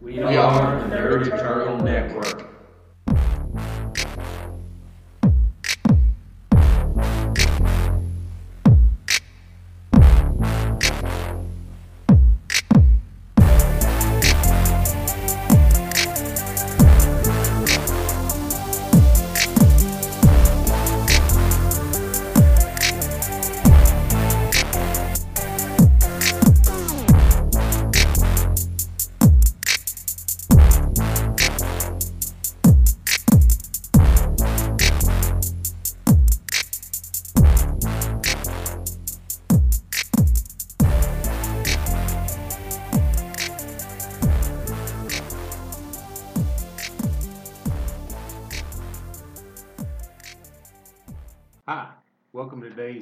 [0.00, 2.57] We are the Nerd Eternal Network.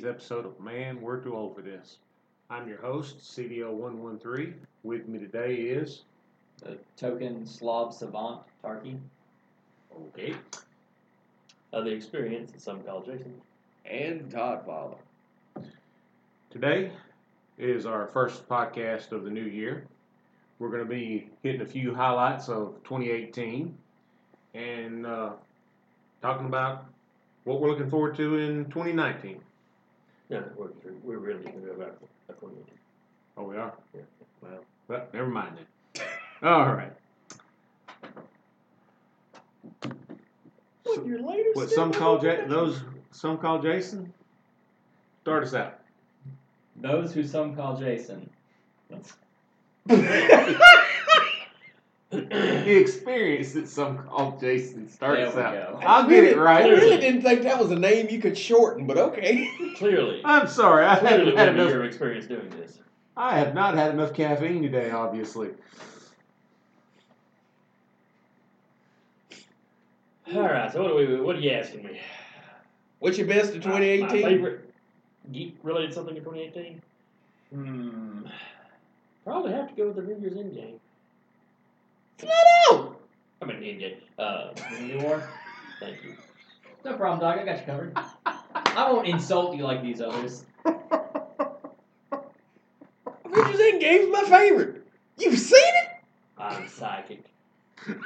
[0.06, 1.98] Episode of Man, We're Too Old for This.
[2.48, 4.55] I'm your host, CDO113.
[4.84, 6.02] With me today is.
[6.62, 8.98] The token slob savant, Tarky.
[9.92, 10.34] Okay.
[11.73, 13.34] of the experience that some call Jason.
[13.84, 15.66] and Todd Fowler.
[16.51, 16.93] Today
[17.59, 19.87] is our first podcast of the new year.
[20.59, 23.77] We're going to be hitting a few highlights of 2018
[24.54, 25.32] and uh,
[26.23, 26.87] talking about
[27.45, 29.40] what we're looking forward to in 2019.
[30.29, 30.69] No, no, we're,
[31.02, 32.73] we're really going to go about a community.
[33.37, 33.73] Oh, we are?
[33.95, 34.01] Yeah.
[34.43, 36.07] Well, well never mind then.
[36.43, 36.93] All right.
[40.85, 44.13] What, your latest What some call Ja- those some call Jason.
[45.23, 45.80] Start us out.
[46.77, 48.29] Those who some call Jason.
[48.90, 49.15] That's
[52.10, 54.88] The experience that some call Jason.
[54.88, 55.80] Start us out.
[55.80, 55.87] go.
[55.87, 56.65] I'll get it right.
[56.65, 59.49] I really didn't think that was a name you could shorten, but okay.
[59.76, 60.87] Clearly, I'm sorry.
[60.87, 61.71] I clearly, haven't had enough.
[61.71, 62.79] your experience doing this.
[63.16, 64.91] I have not had enough caffeine today.
[64.91, 65.50] Obviously.
[70.32, 71.21] All right, so what are we?
[71.21, 72.00] What are you asking me?
[72.99, 74.22] What's your best of My- My 2018?
[74.22, 74.75] favorite
[75.33, 76.83] geek related something in 2018.
[77.53, 78.27] Hmm.
[79.25, 80.78] Probably have to go with Avengers Endgame.
[82.19, 82.32] It's not
[82.71, 82.99] out.
[83.43, 83.97] I mean Endgame.
[84.19, 85.22] Uh, Infinity War.
[85.81, 86.15] thank you.
[86.84, 87.38] No problem, dog.
[87.38, 87.97] I got you covered.
[88.54, 90.44] I won't insult you like these others.
[90.65, 90.81] Avengers
[93.60, 94.87] Endgame's my favorite.
[95.19, 95.88] You've seen it?
[96.38, 97.25] I'm psychic.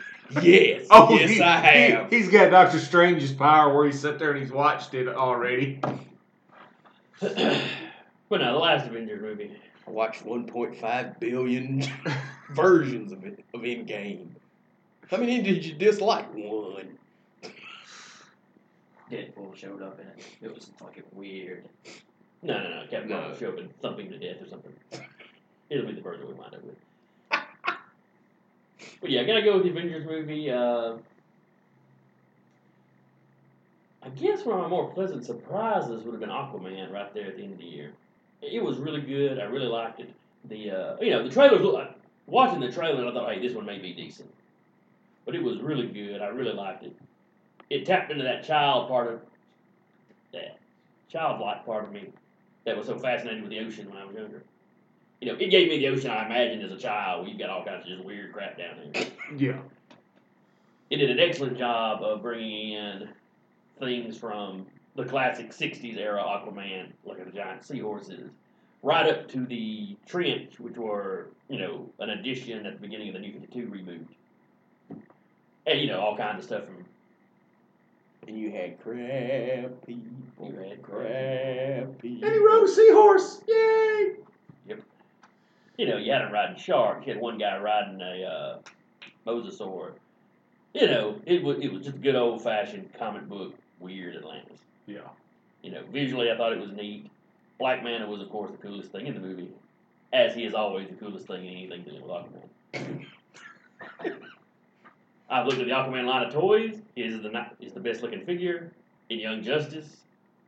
[0.42, 0.86] Yes.
[0.92, 2.08] Oh, yes, he, I have.
[2.08, 5.80] He, has got Doctor Strange's power, where he sat there and he's watched it already.
[7.20, 7.32] but
[8.30, 9.56] no, the last Avengers movie.
[9.88, 11.82] I watched 1.5 billion
[12.54, 14.26] versions of it of Endgame.
[15.10, 16.32] How many did you dislike?
[16.34, 16.96] One.
[19.10, 20.24] Deadpool showed up in it.
[20.40, 21.68] It was fucking weird.
[22.42, 22.82] No, no, no.
[22.88, 23.16] Captain No.
[23.20, 24.72] Marvel show up and thumping to death or something.
[25.68, 26.76] It'll be the version we wind up with.
[29.02, 30.50] But yeah, I gotta go with the Avengers movie.
[30.50, 30.94] Uh,
[34.02, 37.36] I guess one of my more pleasant surprises would have been Aquaman right there at
[37.36, 37.92] the end of the year.
[38.42, 39.38] It was really good.
[39.38, 40.10] I really liked it.
[40.46, 41.60] The uh, you know the trailers.
[41.62, 41.88] look-
[42.30, 44.32] Watching the trailer, I thought, hey, this one may be decent.
[45.26, 46.22] But it was really good.
[46.22, 46.96] I really liked it.
[47.68, 49.20] It tapped into that child part of
[50.32, 50.58] that
[51.08, 52.08] childlike part of me
[52.64, 54.44] that was so fascinated with the ocean when I was younger.
[55.20, 57.26] You know, it gave me the ocean I imagined as a child.
[57.26, 59.06] We've got all kinds of just weird crap down there.
[59.36, 59.58] Yeah.
[60.88, 63.08] It did an excellent job of bringing in
[63.78, 64.66] things from
[64.96, 68.30] the classic '60s era Aquaman, like the giant seahorses,
[68.82, 73.14] right up to the trench, which were you know an addition at the beginning of
[73.14, 75.00] the New 52 reboot,
[75.66, 76.84] and you know all kinds of stuff from
[78.26, 80.52] And you had crab people.
[80.52, 82.24] You had crab people.
[82.24, 83.40] And he rode a seahorse.
[83.48, 84.16] Yay!
[84.66, 84.80] Yep.
[85.76, 87.06] You know, you had them riding sharks.
[87.06, 88.58] You had one guy riding a uh,
[89.26, 89.92] mosasaur.
[90.74, 94.58] You know, it was it was just good old fashioned comic book weird Atlantis.
[94.86, 95.08] Yeah.
[95.62, 97.10] You know, visually I thought it was neat.
[97.60, 99.50] Black Manta was of course the coolest thing in the movie,
[100.14, 103.06] as he is always the coolest thing in anything dealing with Aquaman.
[105.30, 106.80] I've looked at the Aquaman line of toys.
[106.96, 108.72] He is the is the best looking figure
[109.10, 109.98] in Young Justice.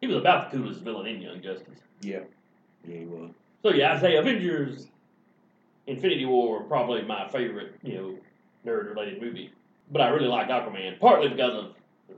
[0.00, 1.78] He was about the coolest villain in Young Justice.
[2.00, 2.20] Yeah.
[2.88, 3.30] Yeah, he was.
[3.62, 4.88] So yeah, I'd say Avengers,
[5.86, 8.16] Infinity War, probably my favorite, you know,
[8.66, 9.52] nerd-related movie.
[9.90, 12.16] But I really liked Aquaman, partly because of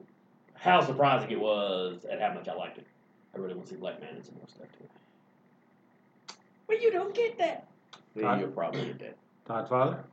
[0.55, 2.87] how surprising it was and how much I liked it.
[3.35, 6.37] I really want to see Black Manta and some more stuff too.
[6.69, 7.67] Well, you don't get that.
[8.15, 9.17] Yeah, I- you'll probably get that.
[9.47, 10.05] Todd Father.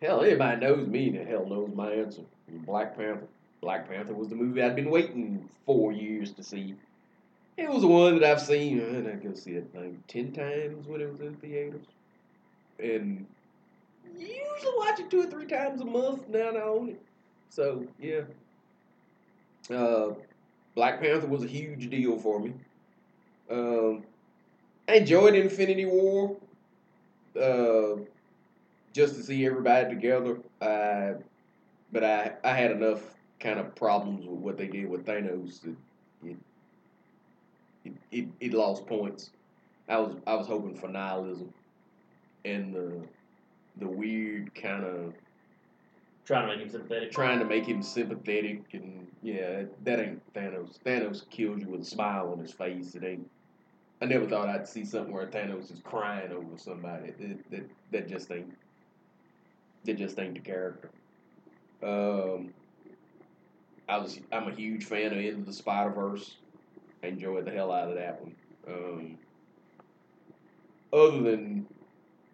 [0.00, 2.22] Hell, everybody knows me, and the hell knows my answer.
[2.66, 3.26] Black Panther.
[3.60, 6.74] Black Panther was the movie I'd been waiting four years to see.
[7.56, 10.86] It was the one that I've seen, and I go see it like ten times
[10.88, 11.84] when it was in theaters.
[12.80, 13.26] And
[14.18, 17.00] usually watch it two or three times a month now that I own it.
[17.50, 18.22] So yeah.
[19.70, 20.14] Uh,
[20.74, 22.54] Black Panther was a huge deal for me.
[23.50, 24.04] Um,
[24.88, 26.36] I enjoyed Infinity War.
[27.40, 27.96] Uh,
[28.92, 30.38] just to see everybody together.
[30.60, 31.14] Uh,
[31.92, 35.76] but I I had enough kind of problems with what they did with Thanos that
[36.24, 36.36] it
[37.84, 39.30] it, it, it lost points.
[39.88, 41.52] I was I was hoping for nihilism
[42.44, 43.02] and the
[43.78, 45.14] the weird kind of
[46.32, 47.12] Trying to make him sympathetic.
[47.12, 50.78] trying to make him sympathetic and yeah, that ain't Thanos.
[50.82, 52.94] Thanos kills you with a smile on his face.
[52.94, 53.30] It ain't.
[54.00, 57.12] I never thought I'd see something where Thanos is crying over somebody.
[57.18, 58.56] That that, that just ain't.
[59.84, 60.90] That just ain't the character.
[61.82, 62.54] Um,
[63.86, 66.36] I was I'm a huge fan of Into the Spider Verse.
[67.02, 68.34] Enjoyed the hell out of that one.
[68.66, 69.18] Um,
[70.94, 71.66] other than,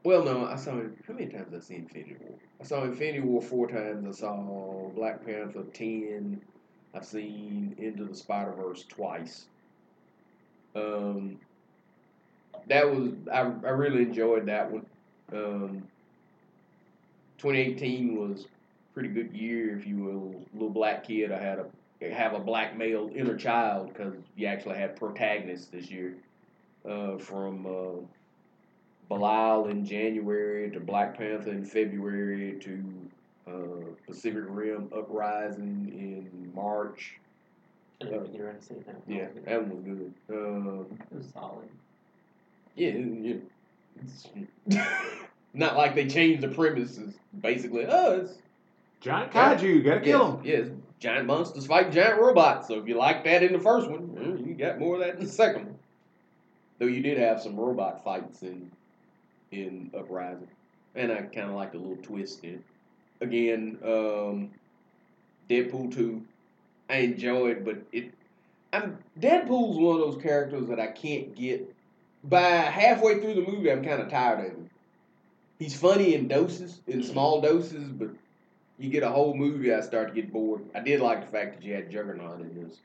[0.05, 0.91] well, no, I saw it.
[1.07, 2.39] How many times I seen Infinity War?
[2.61, 4.07] I saw Infinity War four times.
[4.07, 6.41] I saw Black Panther ten.
[6.95, 9.47] I've seen Into the Spider Verse twice.
[10.75, 11.39] Um,
[12.69, 14.87] that was I, I really enjoyed that one.
[15.33, 15.83] Um,
[17.39, 18.47] 2018 was
[18.95, 21.33] pretty good year if you were a little black kid.
[21.33, 21.67] I had a
[22.11, 26.15] have a black male inner child because you actually had protagonists this year,
[26.89, 28.01] uh, from uh,
[29.09, 32.85] Bilal in January to Black Panther in February to
[33.47, 37.17] uh, Pacific Rim Uprising in March.
[38.01, 38.97] I didn't even get around to seeing that.
[39.09, 40.15] Yeah, that one was good.
[40.37, 41.69] Um, It was solid.
[42.77, 43.35] yeah, yeah.
[44.01, 44.29] It's
[45.55, 47.15] not like they changed the premises.
[47.41, 48.35] Basically, oh, it's
[49.01, 50.73] Giant kaiju, gotta kill yes, him.
[50.73, 52.69] yes, giant monsters fight giant robots.
[52.69, 55.21] So if you like that in the first one, you got more of that in
[55.25, 55.79] the second one.
[56.79, 58.71] Though you did have some robot fights in
[59.53, 60.49] in Uprising,
[60.95, 62.63] and I kind of liked a little twist in it.
[63.21, 64.51] Again, um,
[65.49, 66.23] Deadpool two,
[66.89, 68.13] I enjoyed, but it.
[68.73, 71.75] I'm Deadpool's one of those characters that I can't get.
[72.25, 74.71] By halfway through the movie, I'm kind of tired of him.
[75.59, 78.09] He's funny in doses, in small doses, but
[78.79, 80.63] you get a whole movie, I start to get bored.
[80.75, 82.79] I did like the fact that you had Juggernaut in this.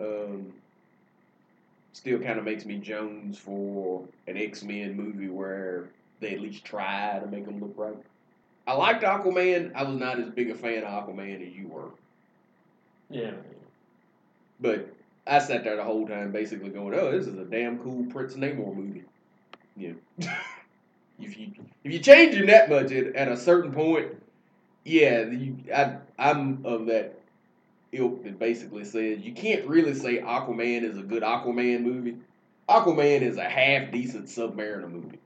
[0.00, 0.52] Um,
[1.92, 5.88] still kind of makes me Jones for an X Men movie where
[6.20, 7.96] they at least try to make him look right.
[8.66, 9.72] I liked Aquaman.
[9.74, 11.90] I was not as big a fan of Aquaman as you were,
[13.10, 13.32] Yeah.
[14.60, 14.88] but
[15.26, 18.34] I sat there the whole time basically going, "Oh, this is a damn cool Prince
[18.34, 19.04] Namor movie."
[19.76, 19.92] Yeah.
[21.20, 21.52] if you
[21.84, 24.08] if you change him that much at, at a certain point,
[24.84, 27.18] yeah, you, I I'm of that
[27.92, 32.16] that basically says you can't really say Aquaman is a good Aquaman movie.
[32.68, 35.18] Aquaman is a half decent Submariner movie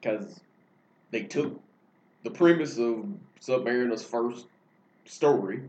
[0.00, 0.40] because
[1.10, 1.60] they took
[2.24, 3.06] the premise of
[3.40, 4.46] Submariner's first
[5.04, 5.62] story.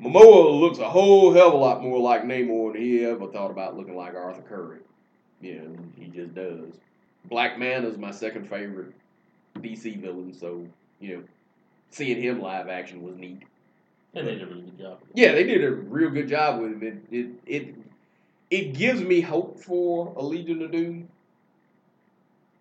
[0.00, 3.50] Momoa looks a whole hell of a lot more like Namor than he ever thought
[3.50, 4.80] about looking like Arthur Curry.
[5.40, 5.62] Yeah,
[5.98, 6.74] he just does.
[7.26, 8.92] Black Manta is my second favorite
[9.58, 10.66] DC villain, so
[11.00, 11.22] you know,
[11.90, 13.42] seeing him live action was neat.
[14.14, 14.98] And they did a really good job.
[15.14, 16.82] Yeah, they did a real good job with him.
[16.82, 17.74] It it it,
[18.50, 21.08] it gives me hope for a Legion of Doom.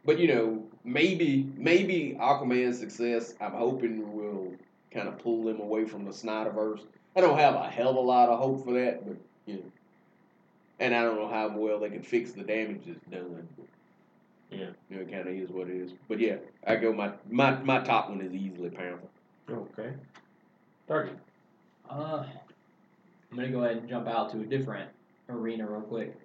[0.06, 4.54] But you know, maybe maybe Aquaman's success, I'm hoping will
[4.92, 6.82] kind of pull them away from the Snyderverse.
[7.16, 9.72] I don't have a hell of a lot of hope for that, but you know,
[10.80, 13.48] and I don't know how well they can fix the damage that's done.
[14.52, 14.70] Yeah.
[14.90, 15.92] You know, it kind of is what it is.
[16.08, 19.00] But yeah, I go my my my top one is easily Panther.
[19.50, 19.94] Okay.
[20.88, 21.18] Target.
[21.90, 22.24] Uh,
[23.32, 24.90] I'm gonna go ahead and jump out to a different
[25.28, 26.16] arena real quick.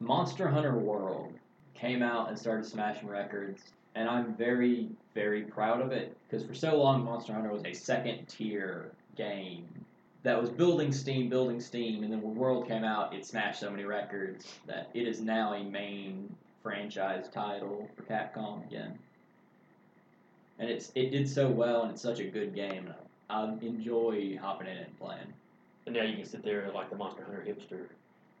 [0.00, 1.32] Monster Hunter World
[1.74, 3.62] came out and started smashing records,
[3.94, 7.74] and I'm very, very proud of it because for so long Monster Hunter was a
[7.74, 9.66] second tier game
[10.22, 13.70] that was building steam, building steam, and then when World came out, it smashed so
[13.70, 18.98] many records that it is now a main franchise title for Capcom again.
[20.58, 22.92] And it's it did so well, and it's such a good game.
[23.30, 25.32] I enjoy hopping in and playing.
[25.86, 27.86] And now you can sit there like the Monster Hunter hipster,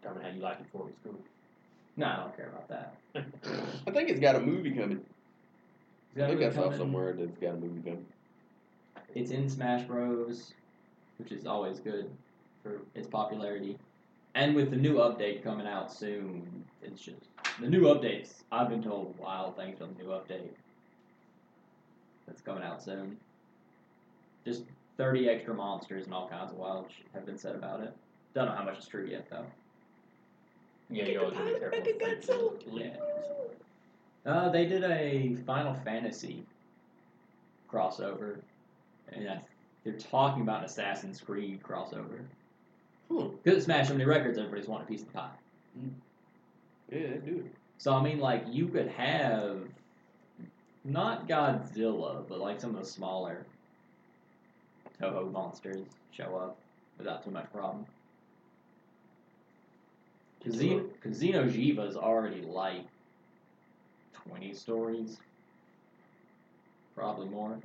[0.02, 1.18] tell me how you like it before it's cool.
[1.96, 2.94] No, I don't care about that.
[3.86, 5.00] I think it's got a movie coming.
[5.00, 8.06] It's got I a think I saw somewhere that it's got a movie coming.
[9.14, 10.52] It's in Smash Bros,
[11.18, 12.10] which is always good
[12.62, 13.76] for its popularity.
[14.34, 17.22] And with the new update coming out soon, it's just
[17.60, 18.42] the new updates.
[18.52, 20.50] I've been told wild things on the new update
[22.26, 23.16] that's coming out soon.
[24.44, 24.62] Just
[24.98, 27.94] 30 extra monsters and all kinds of wild shit have been said about it.
[28.34, 29.46] Don't know how much is true yet though.
[30.90, 32.52] Yeah, you always gotta be careful.
[32.52, 32.96] with things.
[34.26, 34.30] Yeah.
[34.30, 36.44] Uh, they did a Final Fantasy
[37.72, 38.38] crossover,
[39.12, 39.40] and I,
[39.84, 42.20] they're talking about an Assassin's Creed crossover.
[43.10, 43.28] Hmm.
[43.42, 45.30] Because it smashed so many records, everybody's wanting a piece of the pie.
[46.90, 47.44] Yeah, they do.
[47.78, 49.60] So I mean, like you could have
[50.84, 53.46] not Godzilla, but like some of the smaller
[55.00, 56.56] Toho monsters show up
[56.98, 57.86] without too much problem.
[60.38, 62.84] Because Xeno'jiiva is already like
[64.12, 65.18] twenty stories,
[66.94, 67.58] probably more.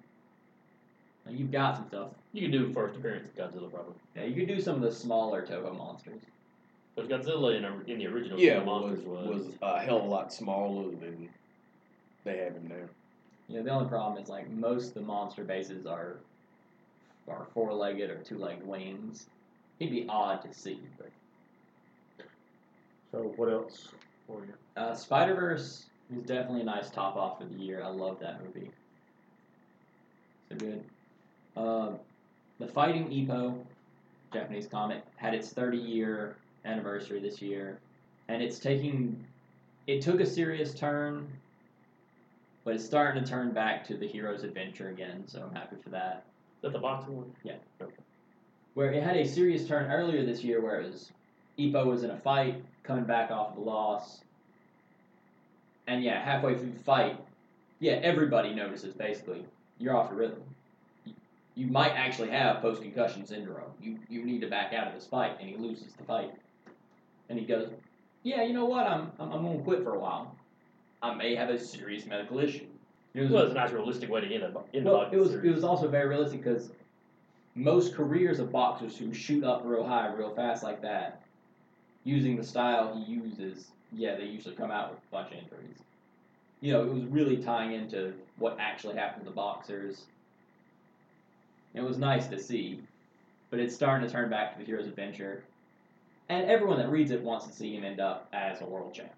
[1.26, 2.10] Now, you've got some stuff.
[2.34, 3.94] You can do first appearance of Godzilla probably.
[4.16, 6.22] Yeah, you could do some of the smaller Toho monsters.
[6.96, 10.00] But Godzilla in, in the original Yeah, King of was, Monsters was, was a hell
[10.00, 11.30] of a lot smaller than
[12.24, 12.90] they have him now.
[13.48, 16.18] Yeah, the only problem is like most of the monster bases are
[17.28, 19.28] are four legged or two legged wings.
[19.80, 21.10] He'd be odd to see, but
[23.12, 23.90] So what else
[24.28, 24.54] for you?
[24.76, 27.84] uh, Spider Verse is definitely a nice top off for the year.
[27.84, 28.72] I love that movie.
[30.50, 30.84] So good.
[31.56, 31.92] Uh,
[32.60, 33.58] the Fighting Ippo,
[34.34, 37.80] Japanese comic, had its 30 year anniversary this year,
[38.28, 39.24] and it's taking.
[39.86, 41.28] It took a serious turn,
[42.64, 45.24] but it's starting to turn back to the hero's adventure again.
[45.28, 46.24] So I'm happy for that.
[46.64, 47.32] That the boxing one?
[47.44, 47.58] Yeah.
[48.74, 51.12] Where it had a serious turn earlier this year where it was
[51.60, 54.22] Ippo was in a fight, coming back off of a loss.
[55.88, 57.20] And yeah, halfway through the fight,
[57.80, 59.46] yeah, everybody notices basically
[59.78, 60.42] you're off your rhythm.
[61.56, 63.72] You- might actually have post concussion syndrome.
[63.80, 66.34] You you need to back out of this fight, and he loses the fight.
[67.30, 67.70] And he goes,
[68.24, 68.88] "Yeah, you know what?
[68.88, 70.36] I'm I'm, I'm gonna quit for a while.
[71.04, 72.68] I may have a serious medical issue."
[73.14, 75.30] It was- Well, it's a nice realistic way to end a end well, it was
[75.32, 75.46] series.
[75.46, 76.72] it was also very realistic because
[77.56, 81.22] most careers of boxers who shoot up real high, real fast like that,
[82.04, 85.84] using the style he uses, yeah, they usually come out with a bunch of injuries.
[86.62, 90.06] You know, it was really tying into what actually happened to the boxers.
[91.76, 92.82] It was nice to see,
[93.52, 95.44] but it's starting to turn back to the hero's adventure,
[96.30, 99.12] and everyone that reads it wants to see him end up as a world champ.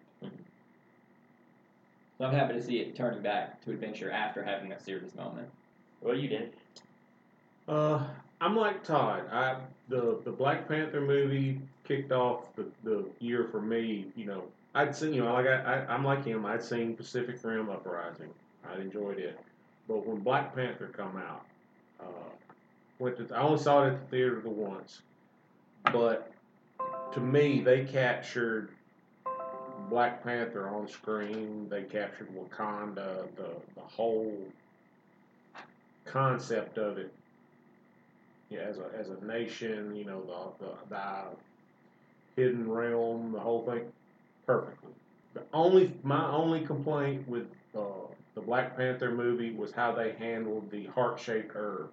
[2.18, 5.50] So I'm happy to see it turning back to adventure after having a serious moment.
[6.00, 6.54] What you did?
[7.68, 8.06] Uh,
[8.40, 9.24] I'm like Todd.
[9.32, 9.58] I
[9.90, 14.08] the the Black Panther movie kicked off the, the year for me.
[14.16, 14.44] You know,
[14.74, 16.46] I'd seen you know like I, I I'm like him.
[16.46, 18.30] I'd seen Pacific Rim Uprising.
[18.68, 19.40] I enjoyed it,
[19.88, 21.46] but when Black Panther come out,
[22.00, 22.30] uh,
[23.00, 25.02] went to I only saw it at the theater the once,
[25.92, 26.32] but
[27.14, 28.70] to me they captured
[29.90, 31.68] Black Panther on screen.
[31.70, 34.38] They captured Wakanda, the the whole
[36.06, 37.12] concept of it
[38.50, 40.22] yeah, as a as a nation, you know,
[40.60, 41.22] the, the the
[42.36, 43.92] hidden realm, the whole thing,
[44.46, 44.92] perfectly.
[45.34, 50.70] The only my only complaint with uh, the Black Panther movie was how they handled
[50.72, 51.90] the heart shaped herb.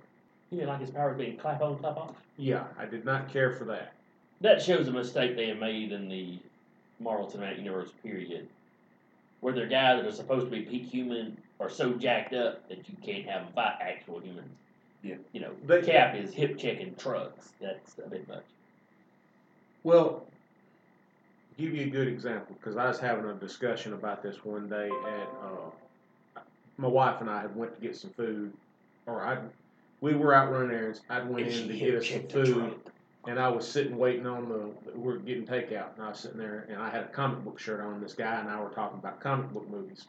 [0.51, 2.17] You didn't like his powers being clap on, clap off?
[2.37, 3.95] Yeah, I did not care for that.
[4.43, 6.39] That shows a mistake they made in the
[7.03, 8.49] Marvel Cinematic Universe period,
[9.41, 12.89] where their guys that are supposed to be peak human are so jacked up that
[12.89, 14.51] you can't have them fight actual humans.
[15.03, 15.17] Yeah.
[15.33, 17.53] You know, They- Cap is hip checking trucks.
[17.61, 18.45] That's a bit much.
[19.85, 20.25] Well,
[21.59, 24.89] give you a good example because I was having a discussion about this one day
[24.89, 26.41] at uh,
[26.79, 28.53] my wife and I had went to get some food,
[29.07, 29.39] or I
[30.01, 31.01] we were out running errands.
[31.11, 32.75] I went in to get us some food,
[33.27, 36.39] and I was sitting waiting on the we we're getting takeout, and I was sitting
[36.39, 38.01] there, and I had a comic book shirt on.
[38.01, 40.07] This guy and I were talking about comic book movies,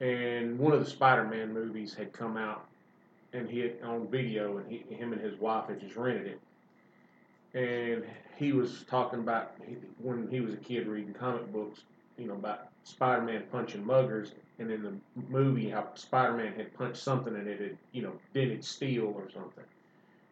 [0.00, 2.66] and one of the Spider-Man movies had come out,
[3.32, 6.40] and he had on video, and he, him and his wife had just rented it
[7.56, 8.04] and
[8.36, 9.54] he was talking about
[9.98, 11.80] when he was a kid reading comic books,
[12.18, 14.92] you know, about Spider-Man punching muggers, and in the
[15.30, 19.64] movie how Spider-Man had punched something and it had, you know, dented steel or something.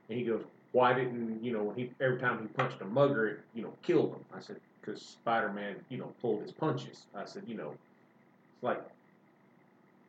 [0.09, 0.44] And he goes,
[0.75, 4.11] "Why didn't you know he every time he punched a mugger, it you know killed
[4.14, 8.62] him?" I said, "Because Spider-Man, you know, pulled his punches." I said, "You know, it's
[8.62, 8.83] like."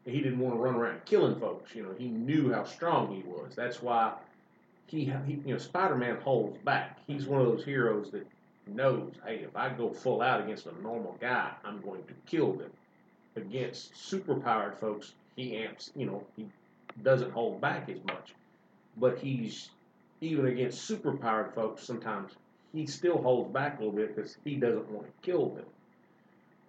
[0.05, 1.74] He didn't want to run around killing folks.
[1.74, 3.55] You know, he knew how strong he was.
[3.55, 4.13] That's why
[4.88, 7.00] he, he you know, Spider-Man holds back.
[7.07, 8.27] He's one of those heroes that
[8.67, 12.53] knows, hey, if I go full out against a normal guy, I'm going to kill
[12.53, 12.69] them.
[13.36, 16.45] Against superpowered folks, he amps, you know, he
[17.01, 18.36] doesn't hold back as much.
[18.98, 19.72] But he's
[20.22, 22.34] even against superpowered folks, sometimes
[22.74, 25.65] he still holds back a little bit because he doesn't want to kill them.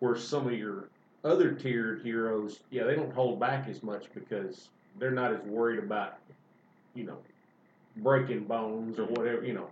[0.00, 0.88] Where some of your
[1.24, 5.78] other tiered heroes, yeah, they don't hold back as much because they're not as worried
[5.78, 6.18] about,
[6.94, 7.18] you know,
[7.96, 9.68] breaking bones or whatever, you know.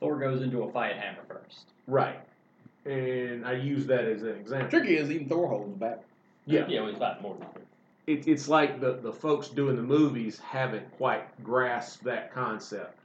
[0.00, 1.66] Thor goes into a fight hammer first.
[1.86, 2.20] Right.
[2.84, 4.68] And I use that as an example.
[4.68, 6.02] Tricky is even Thor holds back.
[6.44, 6.66] Yeah.
[6.68, 7.48] Yeah, we fight more than
[8.06, 12.98] it, it's like the, the folks doing the movies haven't quite grasped that concept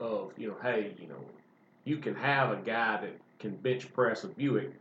[0.00, 1.20] of you know hey you know
[1.84, 4.72] you can have a guy that can bench press a Buick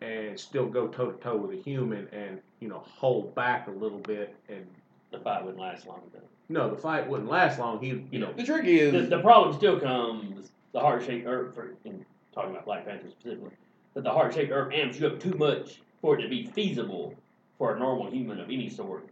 [0.00, 3.70] and still go toe to toe with a human and you know hold back a
[3.70, 4.64] little bit and
[5.10, 6.20] the fight wouldn't last long though.
[6.48, 9.56] no the fight wouldn't last long he you know The trick is The, the problem
[9.56, 13.52] still comes the heart shaped herb for in talking about Black Panther specifically,
[13.94, 17.14] that the heart shaped herb amps you up too much for it to be feasible
[17.58, 19.08] for a normal human of any sort.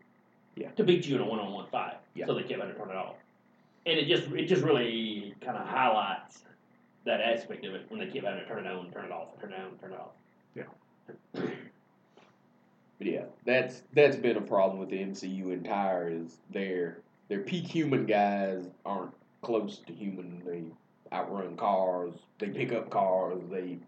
[0.57, 0.71] Yeah.
[0.73, 1.97] To beat you in a one on one fight.
[2.15, 2.27] Yeah.
[2.27, 3.15] So they kept having to turn it off.
[3.87, 6.43] And it just it just really kind of highlights
[7.05, 9.29] that aspect of it when they keep having to turn it on, turn it off,
[9.41, 10.13] turn it on, turn it off.
[10.55, 10.65] Yeah.
[11.33, 17.67] but yeah, that's that's been a problem with the MCU entire is their their peak
[17.67, 20.43] human guys aren't close to human.
[20.47, 20.63] They
[21.17, 23.79] outrun cars, they pick up cars, they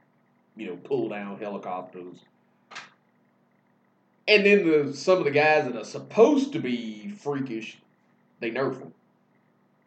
[0.57, 2.17] you know pull down helicopters.
[4.27, 7.79] And then the some of the guys that are supposed to be freakish,
[8.41, 8.95] they nerf them.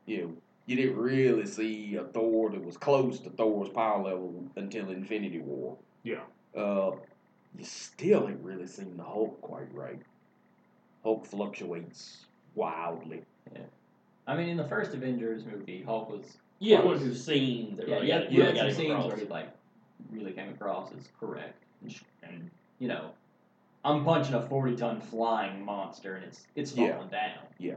[0.05, 0.33] You know,
[0.67, 5.39] you didn't really see a Thor that was close to Thor's power level until Infinity
[5.39, 5.77] War.
[6.03, 6.21] Yeah.
[6.55, 6.91] Uh,
[7.57, 9.99] you still ain't really seen the Hulk quite right.
[11.03, 13.21] Hulk fluctuates wildly.
[13.53, 13.61] Yeah.
[14.27, 17.87] I mean, in the first Avengers movie, Hulk was You had one who's seen that
[17.87, 19.07] yeah, really yeah, got, you really had got scenes across.
[19.07, 19.49] where he like
[20.11, 23.11] really came across as correct, and, and you know,
[23.87, 27.07] I'm punching a 40 ton flying monster, and it's it's falling Yeah.
[27.09, 27.45] down.
[27.57, 27.75] Yeah.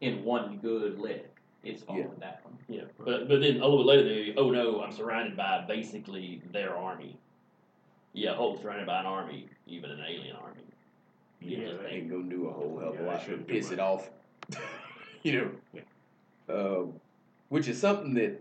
[0.00, 1.32] In one good lick,
[1.62, 2.58] it's falling down.
[2.68, 6.42] Yeah, but but then a little bit later, they oh no, I'm surrounded by basically
[6.52, 7.16] their army.
[8.12, 10.62] Yeah, Hulk's surrounded by an army, even an alien army.
[11.40, 13.24] You Yeah, just They ain't gonna do a whole hell of Yeah, a lot to
[13.24, 14.10] shouldn't piss it off.
[15.22, 15.50] you know.
[16.48, 17.00] Um,
[17.48, 18.40] which is something that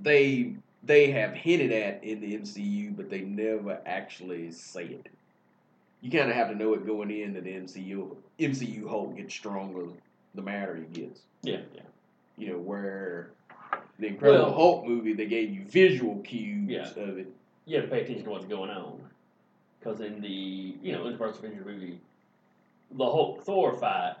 [0.00, 5.08] they they have hinted at in the MCU, but they never actually say it.
[6.02, 9.34] You kind of have to know it going in that the MCU MCU Hulk gets
[9.34, 9.84] stronger
[10.34, 11.20] the madder he gets.
[11.42, 11.82] yeah, yeah,
[12.38, 13.30] You know where
[13.98, 16.88] the Incredible Well- Hulk movie they gave you visual cues Yeah.
[17.02, 17.26] of it.
[17.66, 18.98] you have to pay attention to what's going on,
[19.78, 20.28] because in the
[20.82, 21.98] you know in the first Avenger movie,
[22.92, 24.16] the Hulk Thor fight.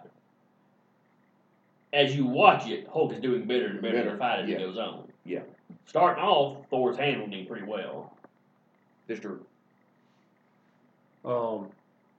[1.92, 4.48] As you watch it, Hulk is doing better and better, in Better, the fight as
[4.48, 4.56] yeah.
[4.56, 5.08] it goes on.
[5.24, 5.40] Yeah.
[5.86, 8.16] Starting off, Thor's handling him pretty well.
[9.08, 9.44] That's true.
[11.24, 11.68] Um,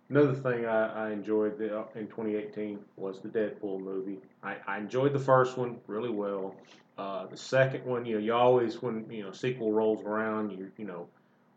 [0.09, 4.19] another thing I, I enjoyed the, uh, in 2018 was the Deadpool movie.
[4.43, 6.55] I, I enjoyed the first one really well.
[6.97, 10.71] Uh, the second one, you know, you always when you know sequel rolls around, you
[10.77, 11.07] you know,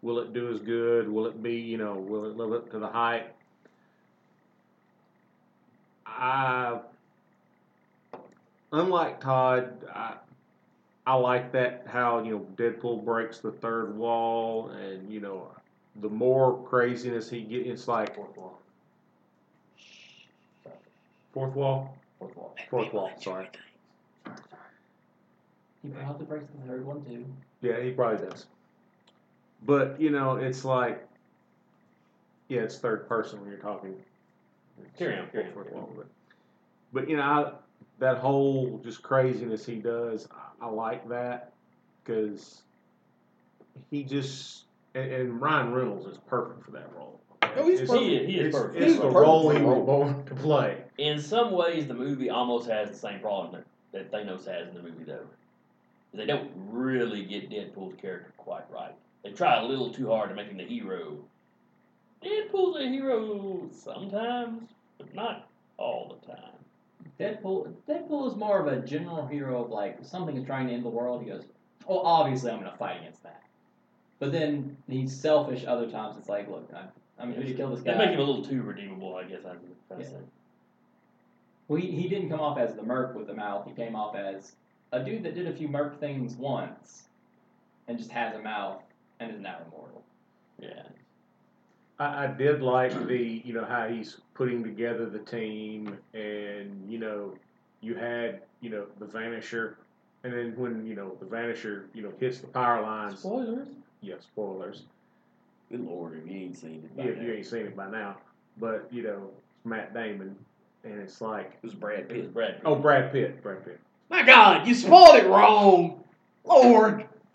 [0.01, 1.09] will it do as good?
[1.09, 3.35] Will it be you know, will it live up to the hype?
[6.07, 6.79] I,
[8.73, 10.15] unlike Todd, I,
[11.07, 15.51] I like that how you know Deadpool breaks the third wall, and you know
[16.01, 18.59] the more craziness he gets, it's like Fourth wall.
[21.33, 22.55] fourth wall, Fourth wall.
[22.71, 23.11] fourth wall.
[23.21, 23.49] Sorry,
[25.83, 27.25] He probably breaks the third one too.
[27.61, 28.47] yeah, he probably does.
[29.67, 31.07] But you know, it's like,
[32.49, 33.95] yeah, it's third person when you're talking.
[34.99, 36.07] Carry on, carry on, Fourth wall, but,
[36.93, 37.53] but you know, I,
[38.01, 40.27] that whole just craziness he does,
[40.61, 41.53] I, I like that
[42.05, 42.63] because
[43.91, 47.21] he just and, and Ryan Reynolds is perfect for that role.
[47.57, 48.07] Oh, he's It's- perfect.
[48.07, 48.77] He is- he is it's, perfect.
[48.77, 49.85] It's He's the perfect role he was role.
[49.85, 50.85] born to play.
[50.99, 53.53] In some ways, the movie almost has the same problem
[53.93, 55.27] that, that Thanos has in the movie, though.
[56.13, 58.95] They don't really get Deadpool's character quite right.
[59.25, 61.19] They try a little too hard to make him the hero.
[62.23, 66.41] Deadpool's a hero sometimes, but not all the time.
[67.21, 70.85] Deadpool Deadpool is more of a general hero of like something is trying to end
[70.85, 71.23] the world.
[71.23, 71.45] He goes,
[71.87, 73.43] "Oh, obviously I'm going to fight against that."
[74.21, 75.65] But then he's selfish.
[75.67, 78.21] Other times it's like, "Look, I'm I'm here to kill this They guy." make him
[78.21, 79.41] a little too redeemable, I guess.
[79.45, 80.11] I'm trying to Yeah.
[80.11, 80.25] say.
[81.69, 83.67] Well, he, he didn't come off as the merc with the mouth.
[83.67, 84.53] He came off as
[84.93, 87.05] a dude that did a few merc things once,
[87.89, 88.83] and just has a mouth
[89.21, 90.03] and is now immortal.
[90.61, 90.83] Yeah.
[91.99, 96.99] I, I did like the, you know, how he's putting together the team, and you
[96.99, 97.35] know,
[97.81, 99.75] you had, you know, the Vanisher,
[100.23, 103.21] and then when you know the Vanisher, you know, hits the power lines.
[103.21, 103.69] Spoilers.
[104.05, 104.83] Yeah, spoilers.
[105.71, 106.97] Good lord, if you ain't seen it.
[106.97, 107.23] by If now.
[107.25, 108.19] you ain't seen it by now,
[108.59, 110.37] but you know, it's Matt Damon,
[110.85, 112.35] and it's like, It was Brad It was Pitt.
[112.35, 112.63] Brad Pitt.
[112.67, 113.81] oh, Brad Pitt, Brad Pitt.
[114.11, 116.05] My God, you spoiled it wrong.
[116.45, 117.07] Lord.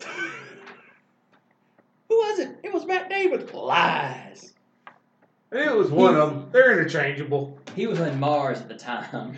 [2.08, 2.56] Who was it?
[2.62, 3.46] It was Matt Damon.
[3.52, 4.52] Lies.
[5.50, 6.48] And it was one of them.
[6.52, 7.58] They're interchangeable.
[7.74, 9.36] He was on Mars at the time,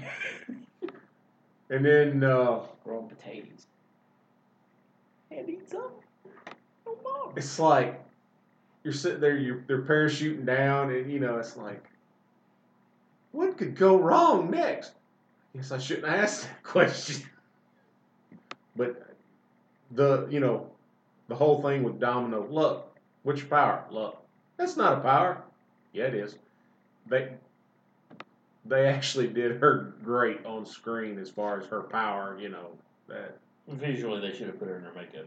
[1.70, 3.66] And then uh, growing potatoes.
[5.30, 5.90] And eat some.
[7.02, 7.32] More.
[7.36, 8.02] it's like
[8.84, 11.84] you're sitting there, you're they're parachuting down, and you know, it's like
[13.32, 14.92] what could go wrong next?
[15.54, 17.28] Guess I shouldn't ask that question.
[18.76, 19.02] But
[19.90, 20.70] the you know,
[21.28, 22.88] the whole thing with Domino, luck.
[23.22, 23.84] What's your power?
[23.90, 24.22] Luck.
[24.56, 25.42] That's not a power.
[25.92, 26.36] Yeah, it is.
[27.08, 27.32] They
[28.64, 32.38] they actually did her great on screen as far as her power.
[32.40, 32.68] You know
[33.08, 33.38] that.
[33.68, 35.26] Visually, they should have put her in her makeup.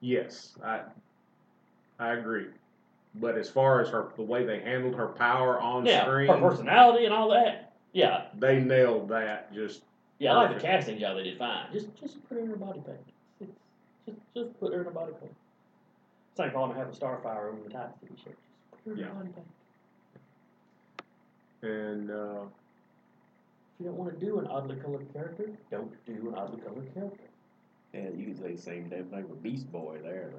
[0.00, 0.80] Yes, I
[2.00, 2.46] I agree.
[3.16, 6.38] But as far as her the way they handled her power on yeah, screen, her
[6.38, 7.72] personality and all that.
[7.92, 9.52] Yeah, they nailed that.
[9.52, 9.82] Just
[10.18, 11.66] yeah, I like the casting job they did fine.
[11.72, 12.98] Just, just put her in her body paint.
[13.40, 13.52] Just,
[14.06, 15.34] just, just put her in her body paint.
[16.30, 18.30] It's like calling her have a starfire over the top TV show.
[18.70, 19.06] Just put her in Yeah.
[19.06, 19.46] her body paint.
[21.62, 26.34] and uh, If you don't want to do an oddly colored character, don't do an
[26.36, 27.24] oddly colored character.
[27.92, 30.30] Yeah, you can say the same damn thing with Beast Boy there.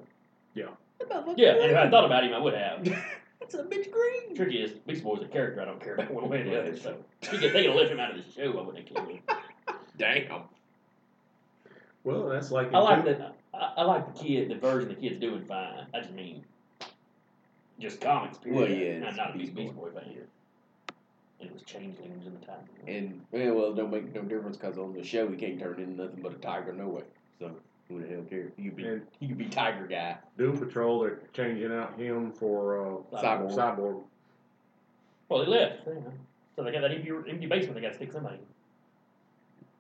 [1.10, 1.22] Yeah.
[1.22, 2.84] That Yeah, and if I thought about him, I would have.
[3.40, 4.36] That's a bitch green.
[4.36, 6.78] Tricky is, Beast Boy's a character I don't care about one way or the other.
[6.78, 8.58] So if they could lift him out of the show.
[8.58, 9.20] I wouldn't have killed him.
[9.98, 10.44] Damn.
[12.04, 15.20] well, that's like I like the I, I like the kid, the version the kid's
[15.20, 15.86] doing fine.
[15.94, 16.44] I just mean,
[17.80, 18.38] just comics.
[18.38, 18.60] Period.
[18.60, 20.10] Well, yeah, not, it's not a Beast Beast, Beast Boy fan.
[20.10, 20.28] Here.
[21.40, 22.64] And it was changelings in the time.
[22.88, 25.80] And yeah, well, it don't make no difference because on the show he can't turn
[25.80, 27.04] into nothing but a tiger no way.
[27.40, 27.52] So
[27.92, 28.52] who the hell cares?
[28.58, 30.18] He could be And- he could be Tiger Guy.
[30.38, 31.00] Doom Patrol.
[31.02, 33.56] They're changing out him for uh, Cyborg.
[33.56, 34.04] Cyborg.
[35.30, 35.88] Well, he left.
[35.88, 36.14] You know.
[36.56, 37.76] So they got that empty, empty basement.
[37.76, 38.38] They got to stick somebody.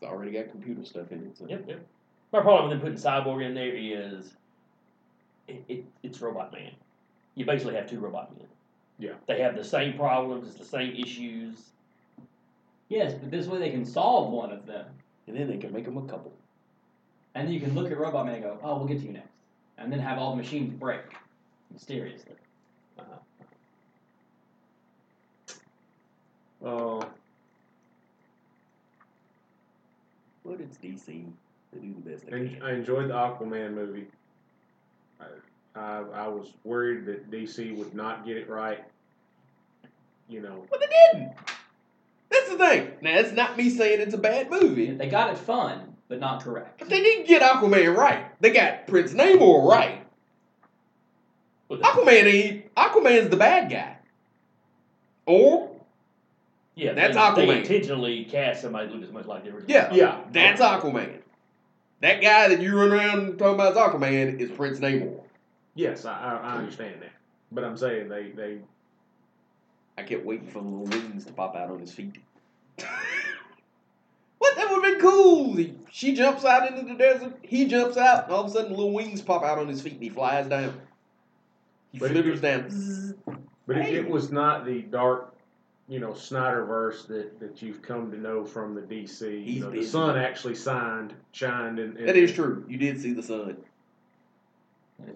[0.02, 1.38] It's already got computer stuff in it.
[1.38, 1.45] So.
[1.47, 1.86] Yep, yep.
[2.32, 4.34] My problem with them putting Cyborg in there is
[5.47, 6.71] it, it, it's Robot Man.
[7.36, 8.47] You basically have two Robot Men.
[9.00, 9.13] Yeah.
[9.28, 11.56] They have the same problems, it's the same issues.
[12.88, 14.86] Yes, but this way they can solve one of them.
[15.28, 16.34] And then they can make them a couple.
[17.36, 19.13] And then you can look at Robot Man and go, oh, we'll get to you
[19.13, 19.30] next.
[19.78, 21.02] And then have all the machines break
[21.72, 22.36] mysteriously.
[23.00, 23.15] Uh-huh.
[27.00, 27.06] Uh,
[30.52, 31.06] But it's DC.
[31.72, 32.62] They do the best they can.
[32.62, 34.08] I enjoyed the Aquaman movie.
[35.20, 35.26] I,
[35.80, 38.84] I I was worried that DC would not get it right.
[40.28, 41.34] You know, Well, they didn't.
[42.30, 42.91] That's the thing.
[43.02, 46.43] Now, it's not me saying it's a bad movie, They got it fun, but not
[46.43, 46.78] correct.
[46.78, 48.26] but they didn't get Aquaman right.
[48.41, 50.06] They got Prince Namor right.
[51.69, 52.76] With Aquaman ain't.
[52.76, 53.95] Aquaman's the bad guy.
[55.26, 55.71] Or
[56.76, 57.47] yeah, That's they, Aquaman.
[57.47, 59.71] They intentionally cast somebody who looks as much like the original.
[59.71, 59.93] Yeah.
[59.93, 61.19] yeah, that's Aquaman.
[62.02, 65.21] That guy that you run around talking about is Aquaman is Prince Namor.
[65.76, 67.12] yes, I, I, I understand that.
[67.54, 68.58] But I'm saying they they
[69.97, 72.17] I kept waiting for the little wings to pop out on his feet.
[74.56, 74.58] what?
[74.58, 75.56] That would have been cool.
[75.56, 77.38] He- she jumps out into the desert.
[77.42, 79.94] He jumps out, and all of a sudden, little wings pop out on his feet,
[79.94, 80.74] and he flies down.
[81.92, 83.16] He But flitters it- down.
[83.68, 83.96] But it, Hey.
[83.96, 85.34] it was not the dark,
[85.90, 89.46] you know, Snyderverse that, that you've come to know from the DC.
[89.46, 92.66] You know, the sun actually signed, shined, and, and That is true.
[92.70, 93.58] You did see the sun,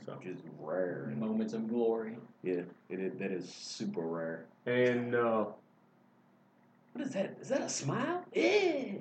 [0.05, 1.11] So, which is rare.
[1.17, 2.17] Moments of glory.
[2.43, 4.45] Yeah, it is, that is super rare.
[4.65, 5.45] and uh,
[6.93, 7.35] What is that?
[7.41, 8.23] Is that a smile?
[8.33, 8.93] Yeah.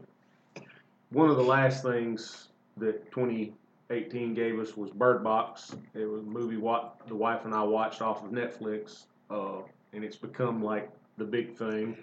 [1.14, 5.76] One of the last things that 2018 gave us was Bird Box.
[5.94, 10.04] It was a movie what the wife and I watched off of Netflix, uh, and
[10.04, 11.96] it's become like the big thing.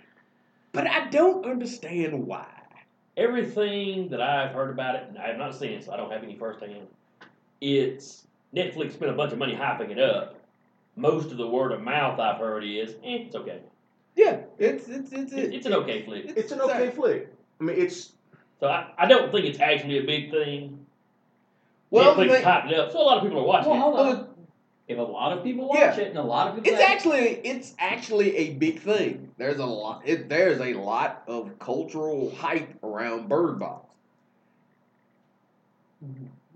[0.71, 2.47] But I don't understand why.
[3.17, 6.11] Everything that I've heard about it, and I have not seen it, so I don't
[6.11, 6.87] have any firsthand.
[7.59, 10.39] It's Netflix spent a bunch of money hyping it up.
[10.95, 13.59] Most of the word of mouth I've heard is, eh, it's okay.
[14.15, 16.33] Yeah, it's it's it's It, it's an okay flick.
[16.35, 17.33] It's an okay flick.
[17.59, 18.13] I mean, it's
[18.61, 20.85] So I, I don't think it's actually a big thing.
[21.89, 23.77] Well, the Netflix thing- hyped it up, so a lot of people are watching Well,
[23.79, 23.81] it.
[23.81, 24.27] hold well, on.
[24.87, 25.97] If a lot of people watch Yeah.
[25.97, 29.31] it and a lot of people It's say- actually it's actually a big thing.
[29.37, 30.03] There's a lot.
[30.05, 33.87] It, there's a lot of cultural hype around Bird Box.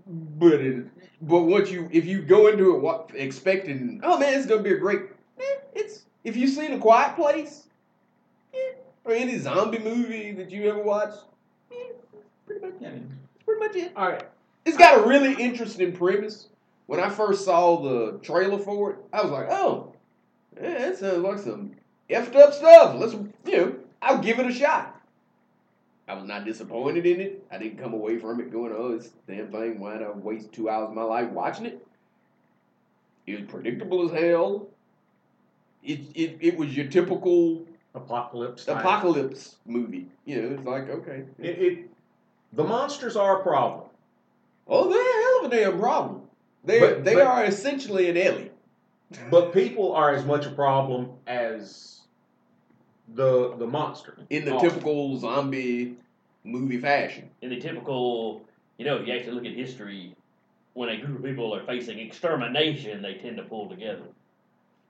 [0.06, 0.86] But it,
[1.22, 4.72] but once you if you go into it what expecting oh man it's gonna be
[4.72, 5.00] a great
[5.40, 5.42] eh,
[5.74, 7.66] it's if you've seen a Quiet Place
[8.54, 8.58] eh,
[9.04, 11.18] or any zombie movie that you ever watched
[12.46, 13.92] pretty much Yeah, I mean, that's pretty much it.
[13.96, 14.24] all right.
[14.64, 16.48] It's got a really interesting premise.
[16.86, 19.92] When I first saw the trailer for it, I was like, oh,
[20.60, 21.72] yeah, that sounds like some
[22.10, 22.96] effed up stuff.
[22.98, 23.12] Let's,
[23.44, 24.92] you know, I'll give it a shot.
[26.08, 27.44] I was not disappointed in it.
[27.50, 30.68] I didn't come away from it going, oh, this damn thing, why'd I waste two
[30.70, 31.84] hours of my life watching it?
[33.26, 34.68] It was predictable as hell.
[35.82, 38.64] It, it, it was your typical Apocalypse.
[38.64, 38.78] type.
[38.78, 40.06] apocalypse movie.
[40.24, 41.24] You know, it's like, okay.
[41.40, 41.90] It, it
[42.56, 43.88] the monsters are a problem.
[44.66, 46.22] Oh, they're a hell of a damn problem.
[46.64, 48.50] They But- they but- are essentially an Ellie.
[49.30, 52.00] But people are as much a problem as
[53.14, 54.18] the the monster.
[54.30, 54.60] in the Oh.
[54.60, 55.96] typical zombie
[56.42, 57.30] movie fashion.
[57.42, 58.42] In the typical,
[58.78, 60.14] you know, if you actually look at history,
[60.74, 64.02] when a group of people are facing extermination, they tend to pull together.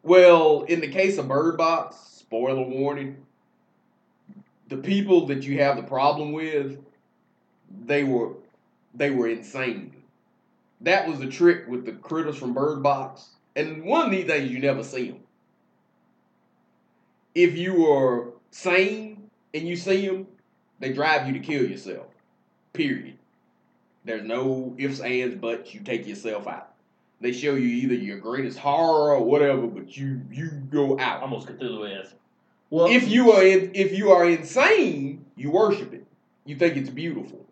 [0.03, 3.17] Well, in the case of Bird Box, spoiler warning,
[4.69, 6.79] the people that you have the problem with,
[7.85, 8.33] they were
[8.95, 9.93] they were insane.
[10.81, 13.31] That was the trick with the critters from Bird Box.
[13.55, 15.21] And one of these days you never see them.
[17.35, 20.27] If you are sane and you see them,
[20.81, 22.07] they drive you to kill yourself.
[22.73, 23.17] Period.
[24.05, 25.75] There's no ifs, ands, buts.
[25.75, 26.73] You take yourself out.
[27.21, 31.23] They show you either your greatest horror or whatever, but you you go out.
[31.23, 32.15] Almost Cthulhu esque.
[32.69, 36.05] Well, If you are in, if you are insane, you worship it.
[36.45, 37.46] You think it's beautiful.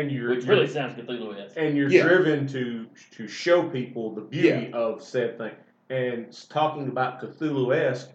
[0.00, 1.56] And you're Which really sounds Cthulhu esque.
[1.56, 2.02] and you're Yeah.
[2.04, 5.52] driven to to show people the beauty of said thing.
[5.88, 8.10] And talking about Cthulhu esque,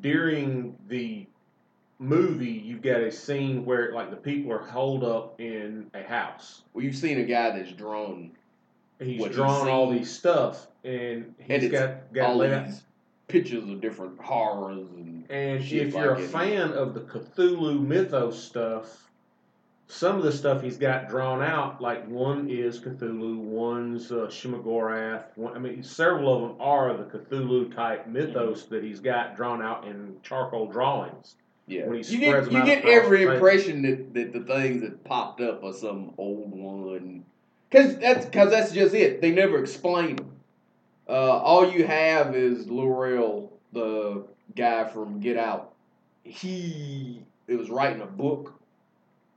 [0.00, 1.26] during the
[1.98, 6.62] movie, you've got a scene where like the people are holed up in a house.
[6.72, 8.30] Well, you've seen a guy that's drawn
[9.00, 12.66] He's What he's drawn all these stuff, and And he's it's got got all laid
[12.66, 12.84] these
[13.26, 16.28] pictures of different horrors and And shit if you're like a it.
[16.30, 19.10] fan of the Cthulhu mythos stuff,
[19.92, 25.24] some of the stuff he's got drawn out, like one is Cthulhu, one's uh, Shimogorath.
[25.34, 29.60] One, I mean, several of them are the Cthulhu type mythos that he's got drawn
[29.60, 31.34] out in charcoal drawings.
[31.66, 34.40] yeah, When he you get them you out get every the impression that, that the
[34.40, 37.26] things that popped up are some old one.
[37.70, 39.20] Cause that's cause that's just it.
[39.20, 40.32] They never explain them.
[41.06, 44.24] Uh, all you have is Lil Rel, the
[44.56, 45.74] guy from Get Out.
[46.24, 48.54] He it was writing a book.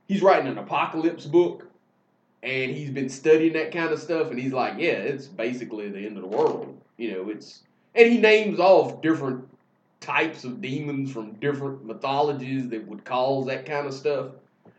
[0.08, 1.68] He's writing an apocalypse book,
[2.42, 4.30] and he's been studying that kind of stuff.
[4.30, 6.80] And he's like, yeah, it's basically the end of the world.
[6.96, 7.62] You know, it's
[7.94, 9.48] and he names off different
[10.00, 14.26] types of demons from different mythologies that would cause that kind of stuff.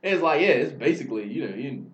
[0.04, 1.92] And it's like, yeah, it's basically, you know, you,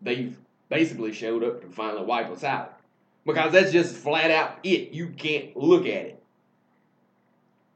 [0.00, 0.36] they've
[0.68, 2.78] basically showed up to finally wipe us out.
[3.24, 4.90] Because that's just flat out it.
[4.90, 6.22] You can't look at it.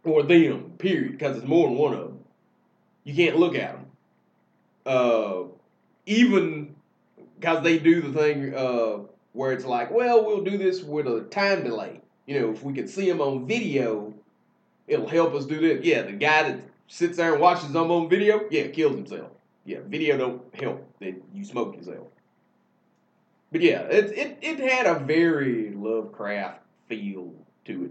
[0.02, 1.12] Or them, period.
[1.12, 2.18] Because it's more than one of them.
[3.04, 3.85] You can't look at them.
[4.86, 5.48] Uh,
[6.06, 6.74] even
[7.38, 8.98] because they do the thing uh,
[9.32, 12.00] where it's like, well, we'll do this with a time delay.
[12.26, 14.14] You know, if we can see them on video,
[14.86, 15.84] it'll help us do this.
[15.84, 19.30] Yeah, the guy that sits there and watches them on video, yeah, kills himself.
[19.64, 22.06] Yeah, video don't help that you smoke yourself.
[23.50, 27.32] But yeah, it it it had a very Lovecraft feel
[27.64, 27.90] to it.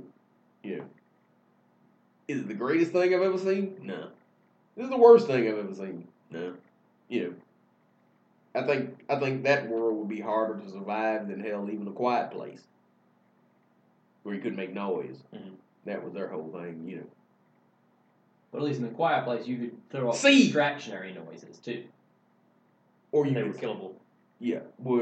[0.77, 0.85] Know,
[2.27, 3.77] is it the greatest thing I've ever seen?
[3.81, 4.09] No.
[4.75, 6.07] Is it the worst thing I've ever seen?
[6.31, 6.53] No.
[7.09, 7.21] You
[8.55, 11.87] know, I think I think that world would be harder to survive than hell, even
[11.87, 12.63] a quiet place,
[14.23, 15.21] where you couldn't make noise.
[15.33, 15.55] Mhm.
[15.85, 16.87] That was their whole thing.
[16.87, 17.07] You know.
[18.51, 20.49] But at least in the quiet place, you could throw up See.
[20.49, 21.83] distractionary noises too.
[23.11, 23.93] Or you They were could killable.
[24.39, 25.01] Yeah, well,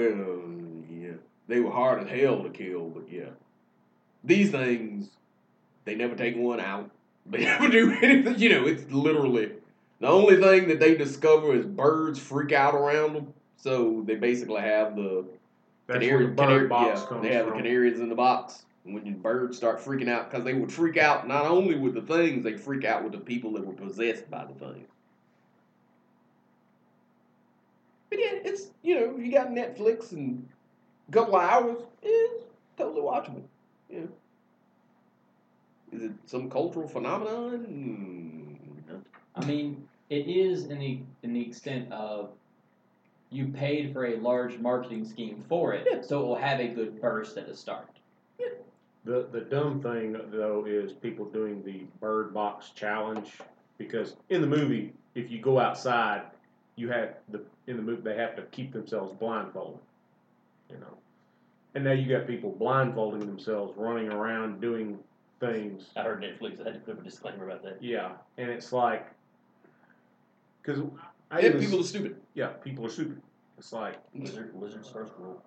[0.89, 1.13] yeah,
[1.47, 3.29] they were hard as hell to kill, but yeah,
[4.23, 5.09] these things,
[5.85, 6.89] they never take one out.
[7.25, 8.37] They never do anything.
[8.37, 9.51] You know, it's literally
[10.03, 13.33] the only thing that they discover is birds freak out around them.
[13.55, 15.25] So they basically have the
[15.87, 17.57] That's canary, where the bird canary- box yeah, comes they have from.
[17.57, 18.65] the canaries in the box.
[18.83, 22.01] When your birds start freaking out, because they would freak out not only with the
[22.01, 24.89] things, they freak out with the people that were possessed by the things.
[28.09, 30.45] But yeah, it's you know, you got Netflix and
[31.07, 32.43] a couple of hours, yeah, it's
[32.77, 33.43] totally watchable.
[33.89, 34.01] Yeah.
[35.93, 38.57] Is it some cultural phenomenon?
[38.89, 38.99] Mm.
[39.35, 42.30] I mean, it is in the in the extent of
[43.32, 46.02] you paid for a large marketing scheme for it, Yeah.
[46.02, 47.89] so it will have a good burst at the start.
[49.06, 53.39] The the dumb thing though is people doing the bird box challenge
[53.78, 56.21] because in the movie, if you go outside,
[56.78, 59.82] you have the in the movie they have to keep themselves blindfolded,
[60.69, 60.97] you know,
[61.76, 64.97] and now you got people blindfolding themselves, running around doing
[65.41, 65.89] things.
[65.97, 66.62] I heard Netflix.
[66.62, 67.84] I had to put up a disclaimer about that.
[67.84, 69.08] Yeah, and it's like
[70.63, 70.82] because
[71.32, 72.21] I Yeah, even- people are stupid.
[72.34, 73.21] yeah people are stupid.
[73.58, 75.41] It's like Wizard, Wizard's first rule.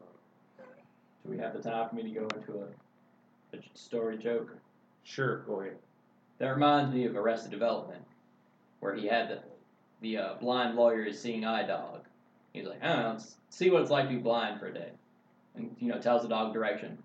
[1.24, 4.56] Do we have the time for me to go into a, a story joke?
[5.02, 5.76] sure, go ahead.
[6.38, 8.02] That reminds me of Arrested Development,
[8.80, 9.38] where he had the
[10.02, 12.04] the uh, blind lawyer's seeing eye dog.
[12.52, 14.74] He's like, I don't know, let's see what it's like to be blind for a
[14.74, 14.90] day,
[15.54, 16.98] and you know tells the dog direction.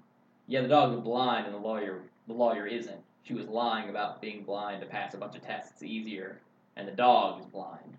[0.48, 3.00] Yeah, the dog is blind, and the lawyer the lawyer isn't.
[3.24, 6.40] She was lying about being blind to pass a bunch of tests easier,
[6.76, 7.98] and the dog is blind.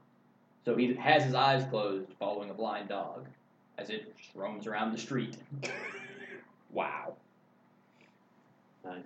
[0.64, 3.26] So he has his eyes closed, following a blind dog,
[3.78, 5.36] as it roams around the street.
[6.72, 7.16] Wow.
[8.82, 9.04] Nice.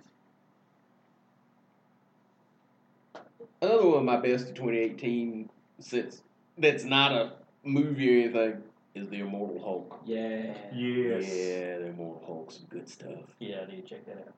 [3.61, 6.21] Another one of my best of 2018, since
[6.57, 7.33] that's not a
[7.65, 8.63] movie or anything,
[8.95, 9.99] is the Immortal Hulk.
[10.05, 10.53] Yeah.
[10.73, 11.25] Yes.
[11.27, 13.19] Yeah, the Immortal Hulk's some good stuff.
[13.39, 14.33] Yeah, I need to check that out.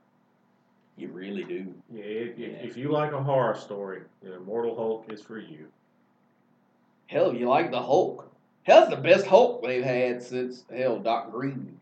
[0.97, 1.73] You really do.
[1.93, 2.47] Yeah, if, Yeah.
[2.47, 5.67] if, if you like a horror story, the Immortal Hulk is for you.
[7.09, 8.31] Hell, you like the Hulk?
[8.61, 11.79] Hell's the best Hulk they've had since hell Doc Green,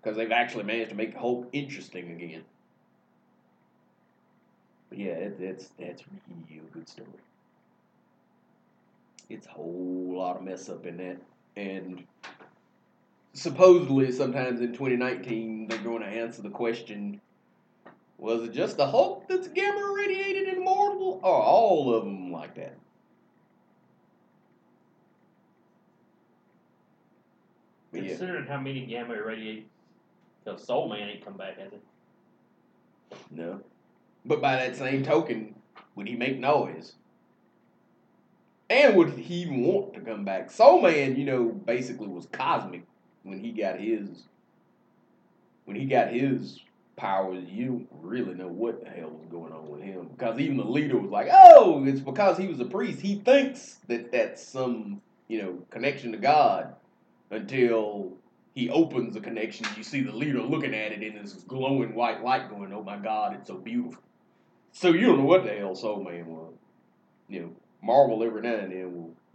[0.00, 2.44] because they've actually managed to make Hulk interesting again.
[4.88, 6.04] But yeah, it, that's that's
[6.48, 7.08] real good story.
[9.28, 11.16] It's a whole lot of mess up in that,
[11.56, 12.04] and
[13.32, 17.20] supposedly, sometimes in 2019, they're going to answer the question:
[18.16, 22.30] Was it just the Hulk that's gamma irradiated and immortal, or oh, all of them
[22.30, 22.76] like that?
[27.87, 27.87] But yeah.
[28.06, 29.66] Considering how many gamma irradiate,
[30.44, 31.82] because Soul Man ain't come back, has it?
[33.30, 33.60] No.
[34.24, 35.54] But by that same token,
[35.94, 36.94] would he make noise?
[38.70, 40.50] And would he want to come back?
[40.50, 42.82] Soul Man, you know, basically was cosmic
[43.22, 44.24] when he got his
[45.64, 46.60] when he got his
[46.96, 50.08] powers, you don't really know what the hell was going on with him.
[50.08, 53.00] Because even the leader was like, oh, it's because he was a priest.
[53.00, 56.74] He thinks that that's some, you know, connection to God
[57.30, 58.12] until
[58.54, 59.66] he opens the connection.
[59.76, 62.96] You see the leader looking at it and this glowing white light going, oh my
[62.96, 64.02] God, it's so beautiful.
[64.72, 66.52] So you don't know what the hell Soul Man was.
[67.28, 67.50] You know,
[67.82, 69.10] Marvel every now and then will.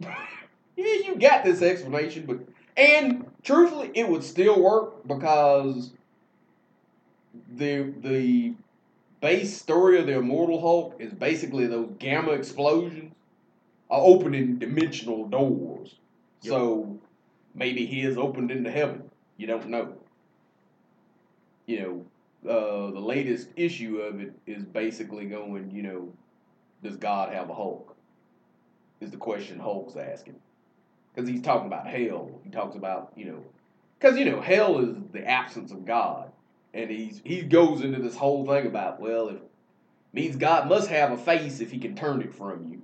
[0.76, 2.38] yeah, you got this explanation, but.
[2.76, 5.92] And truthfully, it would still work because
[7.56, 8.54] the the
[9.20, 13.14] base story of the Immortal Hulk is basically those gamma explosions
[13.90, 15.94] are opening dimensional doors.
[16.42, 16.50] Yep.
[16.50, 16.93] So
[17.54, 19.10] maybe he is opened into heaven.
[19.36, 19.94] You don't know.
[21.66, 22.06] You
[22.44, 26.12] know, uh, the latest issue of it is basically going, you know,
[26.82, 27.96] does God have a Hulk?
[29.00, 30.36] Is the question Hulk's asking.
[31.14, 32.30] Because he's talking about hell.
[32.42, 33.44] He talks about, you know,
[33.98, 36.30] because, you know, hell is the absence of God.
[36.74, 39.38] And he's he goes into this whole thing about, well, if
[40.12, 42.82] means God must have a face if he can turn it from you.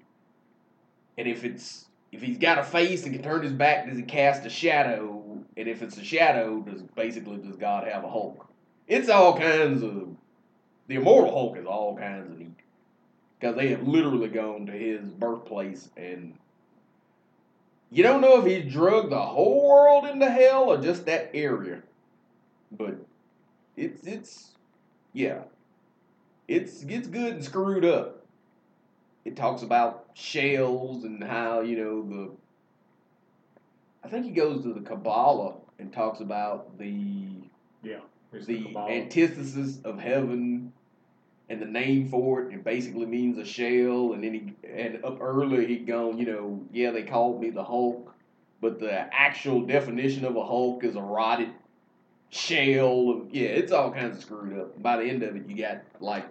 [1.16, 4.02] And if it's if he's got a face and can turn his back, does he
[4.02, 5.44] cast a shadow?
[5.56, 8.46] And if it's a shadow, does basically does God have a Hulk?
[8.88, 10.08] It's all kinds of
[10.88, 12.56] the immortal Hulk is all kinds of neat
[13.38, 16.34] because they have literally gone to his birthplace and
[17.90, 21.82] you don't know if he's drugged the whole world into hell or just that area,
[22.70, 22.94] but
[23.76, 24.50] it's it's
[25.12, 25.42] yeah,
[26.46, 28.19] it's gets good and screwed up.
[29.30, 32.30] It talks about shells and how you know the.
[34.02, 37.28] I think he goes to the Kabbalah and talks about the
[37.80, 38.00] yeah
[38.32, 38.90] the Kabbalah.
[38.90, 40.72] antithesis of heaven
[41.48, 42.54] and the name for it.
[42.54, 44.14] It basically means a shell.
[44.14, 47.62] And then he and up earlier he'd gone, you know, yeah, they called me the
[47.62, 48.12] Hulk,
[48.60, 51.50] but the actual definition of a Hulk is a rotted
[52.30, 53.10] shell.
[53.10, 54.82] Of, yeah, it's all kinds of screwed up.
[54.82, 56.28] By the end of it, you got like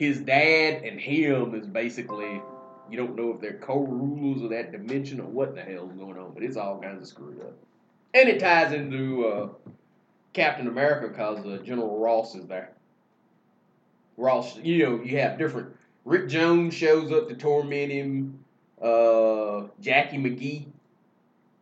[0.00, 2.40] his dad and him is basically.
[2.90, 6.32] You don't know if they're co-rulers of that dimension or what the hell's going on,
[6.34, 7.52] but it's all kinds of screwed up.
[8.14, 9.48] And it ties into uh,
[10.32, 12.72] Captain America because uh, General Ross is there.
[14.16, 15.76] Ross, you know, you have different.
[16.04, 18.42] Rick Jones shows up to torment him.
[18.82, 20.64] Uh, Jackie McGee,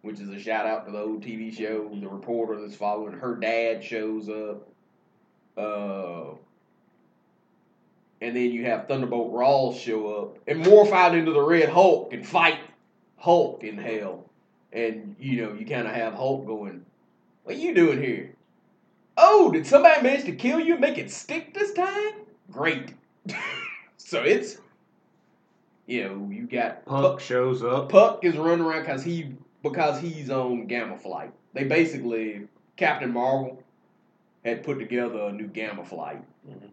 [0.00, 3.34] which is a shout out to the old TV show, the reporter that's following her
[3.34, 4.66] dad shows up.
[8.20, 12.12] And then you have Thunderbolt Ross show up and morph out into the Red Hulk
[12.12, 12.58] and fight
[13.16, 14.24] Hulk in hell.
[14.72, 16.84] And you know, you kind of have Hulk going,
[17.44, 18.34] "What are you doing here?"
[19.16, 22.12] Oh, did somebody manage to kill you and make it stick this time?
[22.50, 22.94] Great.
[23.96, 24.58] so it's,
[25.86, 27.88] you know, you got Puck shows up.
[27.88, 31.32] Puck is running around because he because he's on Gamma Flight.
[31.52, 33.62] They basically Captain Marvel
[34.44, 36.70] had put together a new Gamma Flight, Mhm.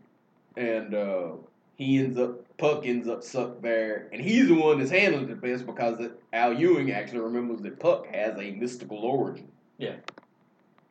[0.58, 1.28] And uh,
[1.76, 5.36] he ends up Puck ends up sucked there, and he's the one that's handling the
[5.36, 9.50] best because it, Al Ewing actually remembers that Puck has a mystical origin.
[9.78, 9.96] Yeah.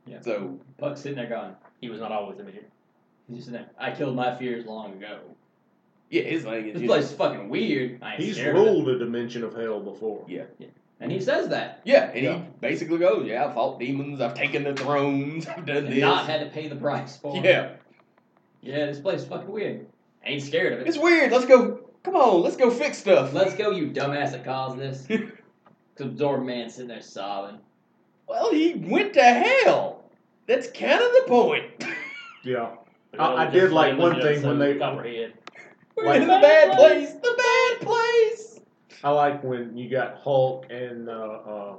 [0.06, 0.20] Yeah.
[0.20, 2.68] So Puck's sitting there going, He was not always a midget.
[3.26, 3.70] he's just sitting there.
[3.78, 5.20] I killed my fears long ago.
[6.10, 8.02] yeah, his thing is This you place is fucking weird.
[8.18, 8.64] He's scared of it.
[8.66, 10.26] ruled a dimension of hell before.
[10.28, 10.44] Yeah.
[10.58, 10.66] yeah.
[11.00, 11.80] And he says that.
[11.84, 12.36] Yeah, and Yeah.
[12.36, 14.20] he basically goes, "Yeah, I've fought demons.
[14.20, 15.46] I've taken the thrones.
[15.48, 17.80] I've done And this." not had to pay the price for it.
[18.64, 19.86] Yeah, Yeah, this place is fucking weird.
[20.24, 20.86] I ain't scared of it.
[20.88, 21.30] it's weird.
[21.32, 21.80] Let's go.
[22.02, 23.32] Come on, let's go fix stuff.
[23.32, 25.06] Let's go, you dumbass that caused this.
[25.96, 27.58] Cause Absorbing Man sitting there sobbing.
[28.26, 30.04] Well, he went to hell.
[30.46, 31.84] That's kind of the point.
[32.44, 32.72] Yeah.
[33.18, 35.32] I- I did like one thing when so they- Copperhead.
[35.96, 37.12] We're Like- in the bad place.
[37.14, 38.60] The bad place.
[39.02, 41.74] I like when you got Hulk and uh, uh,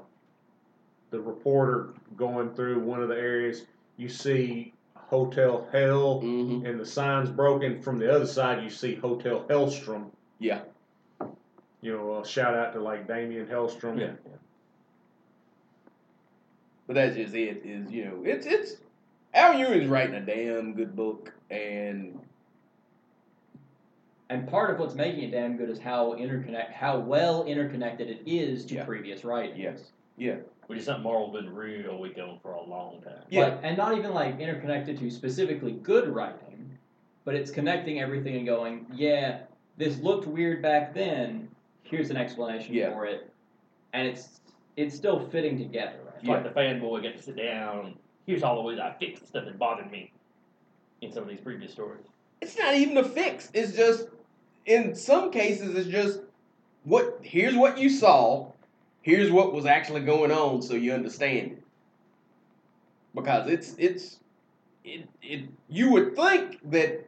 [1.11, 3.65] the reporter going through one of the areas.
[3.97, 4.73] You see
[5.07, 6.65] Hotel Hell, Mm-hmm.
[6.65, 7.81] and the sign's broken.
[7.81, 10.07] From the other side, you see Hotel Hellstrom.
[10.39, 10.61] Yeah.
[11.81, 13.99] You know, uh, shout out to like Damien Hellstrom.
[13.99, 14.11] Yeah.
[16.87, 17.61] But that's just it.
[17.65, 18.75] Is you know, it's it's
[19.33, 22.19] Al Ewing's writing a damn good book, and
[24.29, 28.21] And part of what's making it damn good is how interconnect, how well interconnected it
[28.25, 28.85] is to Yeah.
[28.85, 29.59] previous writings.
[29.59, 29.91] Yes.
[30.17, 30.37] yeah,
[30.68, 33.20] Which is something Marvel's been real weak on for a long time.
[33.30, 33.43] Yeah.
[33.45, 36.78] Like, and not even like interconnected to specifically good writing,
[37.24, 39.41] but it's connecting everything and going, yeah,
[39.78, 41.47] this looked weird back then.
[41.84, 42.91] Here's an explanation Yeah.
[42.93, 43.32] for it,
[43.93, 44.41] and it's
[44.76, 45.99] it's still fitting together.
[46.03, 46.16] Right?
[46.20, 47.93] It's like the fanboy get to sit down.
[48.26, 50.11] Here's all the ways I fixed stuff that bothered me
[51.01, 52.05] in some of these previous stories.
[52.41, 53.49] it's not even a fix.
[53.53, 54.07] It's just
[54.66, 56.22] in some cases, it's just
[56.86, 58.51] what here's what you saw,
[59.05, 61.63] here's what was actually going on, so you understand it.
[63.13, 64.17] Because it's it's
[64.83, 67.07] it it you would think that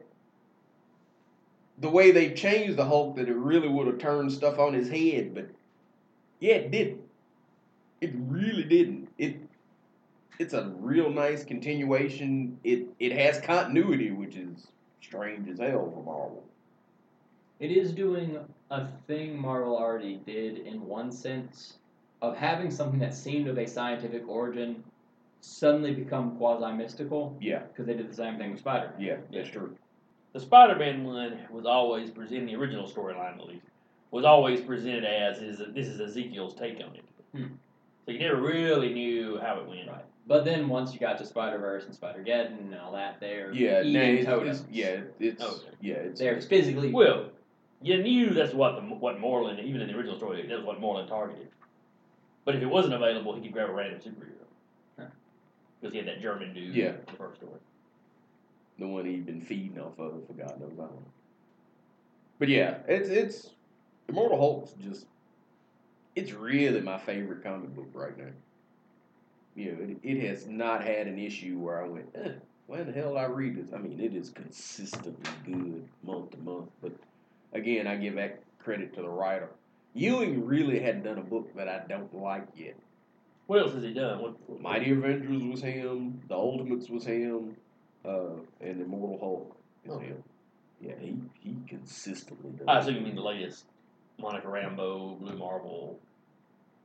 [1.78, 4.88] the way they changed the Hulk that it really would have turned stuff on his
[4.88, 5.48] head, but
[6.40, 7.00] yeah, it didn't.
[8.00, 9.08] It really didn't.
[9.18, 9.36] It
[10.38, 12.58] it's a real nice continuation.
[12.62, 14.68] It it has continuity, which is
[15.02, 16.44] strange as hell for Marvel.
[17.58, 18.38] It is doing
[18.70, 21.78] a thing Marvel already did in one sense
[22.22, 24.82] of having something that seemed of a scientific origin
[25.40, 29.00] suddenly become quasi mystical Yeah, because they did the same thing with Spider Man.
[29.06, 29.76] yeah, that's true.
[30.34, 33.64] The Spider-Man one was always presented, the original storyline at least,
[34.10, 37.04] was always presented as is this is Ezekiel's take on it.
[37.34, 37.44] Hmm.
[38.04, 39.88] So you never really knew how it went.
[39.88, 40.04] Right.
[40.26, 43.52] But then once you got to Spider Verse and Spider Geddon and all that, they're
[43.52, 44.60] Yeah, eating nah, it's, totems.
[44.60, 45.70] it's, yeah, it's Okay.
[45.80, 47.30] yeah, it's They're physically Well,
[47.80, 51.08] you knew that's what the what Morlun, even in the original story, that's what Morlun
[51.08, 51.48] targeted.
[52.48, 55.06] But if it wasn't available, he could grab a random superhero.
[55.78, 56.92] Because he had that German dude Yeah.
[56.92, 57.60] in the first story.
[58.78, 61.04] the one he'd been feeding off of for God knows how long.
[62.38, 63.50] But yeah, it's it's
[64.08, 65.04] Immortal Hulk's just
[66.16, 68.32] it's really my favorite comic book right now.
[69.54, 72.32] You know, it, it has not had an issue where I went, eh,
[72.66, 73.74] why the hell I read this?
[73.74, 76.70] I mean, it is consistently good month to month.
[76.80, 76.92] But
[77.52, 79.50] again, I give that credit to the writer.
[79.98, 82.76] Ewing really hadn't done a book that I don't like yet.
[83.46, 84.20] What else has he done?
[84.20, 86.20] What, what- Mighty Avengers was him.
[86.28, 87.56] The Ultimates was him.
[88.04, 90.06] Uh, and Immortal Hulk is Okay.
[90.06, 90.22] him.
[90.80, 92.68] Yeah, he he consistently does.
[92.68, 93.64] I assume you mean the latest
[94.20, 95.98] Monica Rambeau, Blue Marvel.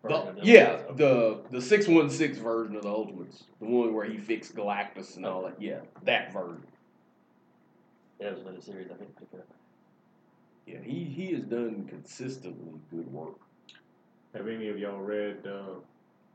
[0.02, 4.18] The- yeah, the the six one six version of the Ultimates, the one where he
[4.18, 5.62] fixed Galactus and all that.
[5.62, 6.66] Yeah, that version.
[8.20, 9.12] Yeah, that was another series I think.
[10.66, 13.36] Yeah, he he has done consistently good work.
[14.34, 15.76] Have any of y'all read uh,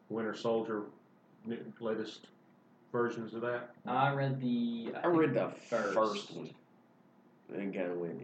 [0.08, 0.82] Winter Soldier,
[1.80, 2.26] latest
[2.92, 3.70] versions of that?
[3.86, 4.92] I read the.
[5.02, 5.94] I read the First.
[5.94, 6.50] first, one,
[7.54, 8.20] and kind of went.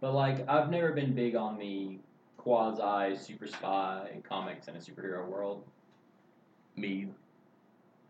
[0.00, 1.98] But like, I've never been big on the
[2.36, 5.64] quasi super spy comics in a superhero world.
[6.76, 7.08] me.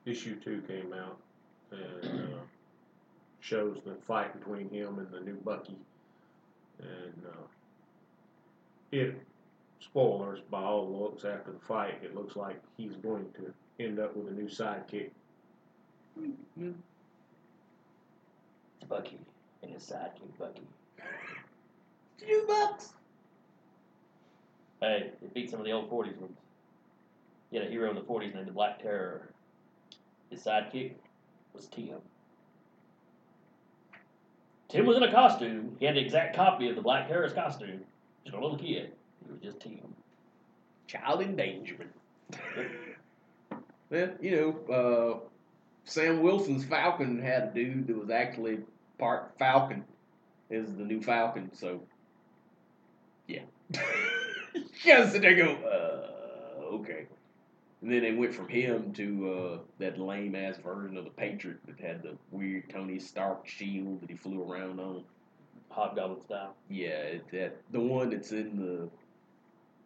[0.07, 1.19] Issue two came out
[1.71, 2.39] and uh,
[3.41, 5.77] shows the fight between him and the new Bucky,
[6.81, 7.47] and uh,
[8.93, 9.15] it
[9.81, 11.99] spoilers by all looks after the fight.
[12.03, 15.11] It looks like he's going to end up with a new sidekick.
[16.59, 16.75] Mm,
[18.89, 19.19] Bucky
[19.63, 20.63] and his sidekick Bucky.
[22.19, 22.93] Two bucks.
[24.81, 26.39] Hey, it beat some of the old forties ones.
[27.51, 29.29] He had a hero in the forties named the Black Terror.
[30.31, 30.93] His sidekick
[31.55, 31.99] was Tim.
[34.69, 35.77] Tim was in a costume.
[35.79, 37.81] He had the exact copy of the Black Terror's costume.
[38.25, 38.93] Just a little kid.
[39.25, 39.81] He was just Tim.
[40.87, 41.91] Child endangerment.
[43.91, 45.29] well, you know, uh,
[45.85, 48.59] Sam Wilson's Falcon had a dude that was actually
[48.99, 49.85] part Falcon,
[50.51, 51.51] is the new Falcon.
[51.55, 51.81] So,
[53.27, 53.43] yeah,
[54.55, 57.07] you gotta sit there go, uh, okay.
[57.81, 61.59] And then they went from him to uh, that lame ass version of the Patriot
[61.67, 65.05] that had the weird Tony Stark shield that he flew around on.
[65.71, 66.55] Hobgoblin style.
[66.69, 68.89] Yeah, it, that the one that's in the.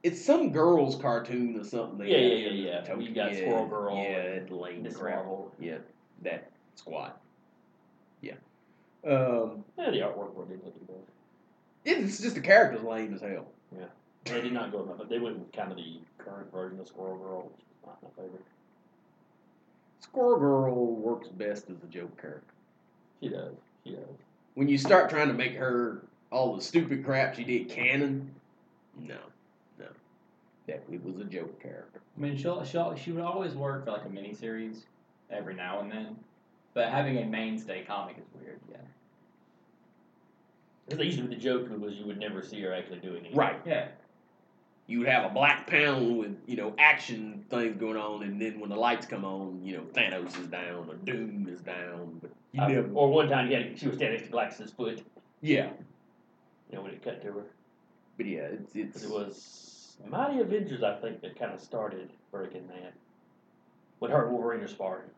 [0.03, 1.99] It's some girl's cartoon or something.
[1.99, 2.97] they Yeah, yeah, yeah, yeah.
[2.99, 5.17] You got yeah, Squirrel Girl Yeah, that lame crap.
[5.17, 5.53] Marvel.
[5.61, 5.79] Yeah,
[6.23, 7.13] that squad.
[8.21, 8.35] Yeah.
[9.07, 10.93] Um, Yeah, the artwork for it didn't look too
[11.85, 12.05] bad.
[12.05, 13.47] it's just the character's lame as hell.
[13.77, 13.87] Yeah.
[14.25, 17.19] They did not go but they went with kind of the current version of Squirrel
[17.19, 17.51] Girl,
[17.87, 18.45] not my favorite.
[20.01, 22.55] Squirrel Girl works best as a joke character.
[23.21, 23.55] She does.
[23.85, 24.03] She does.
[24.55, 28.35] When you start trying to make her all the stupid crap she did canon,
[28.99, 29.17] no.
[30.67, 32.01] that it was a joke character.
[32.17, 34.85] I mean, she'll, she'll, she would always work for like a miniseries
[35.31, 36.17] every now and then,
[36.75, 38.61] but having a mainstay comic is weird.
[38.71, 38.77] Yeah.
[40.85, 43.21] Because they used to be the joke was you would never see her actually doing
[43.21, 43.37] anything.
[43.37, 43.61] Right.
[43.65, 43.89] Yeah.
[44.93, 48.61] You would have a black panel with you know action things going on, and then
[48.61, 52.31] when the lights come on, you know Thanos is down or Doom is down, but
[52.53, 52.93] you Uh, never.
[52.93, 55.03] or one time, yeah, she was standing next to Galactus' foot.
[55.41, 55.71] Yeah,
[56.69, 57.45] You know when it cut to her.
[58.19, 62.67] but yeah, it's it's it was Mighty Avengers, I think, that kind of started breaking
[62.69, 62.93] that.
[63.99, 65.09] When her and Wolverine are sparring.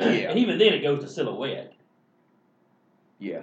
[0.00, 0.30] Yeah.
[0.30, 1.72] and even then, it goes to silhouette.
[3.20, 3.42] yeah.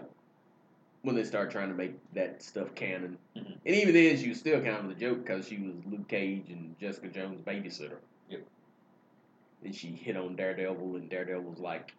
[1.07, 3.59] When they start trying to make that stuff canon, Mhm.
[3.65, 6.49] and even then, she was still kind of the joke because she was Luke Cage
[6.49, 7.99] and Jessica Jones' babysitter.
[8.29, 8.41] Yep.
[9.63, 11.93] And she hit on Daredevil, and Daredevil was like,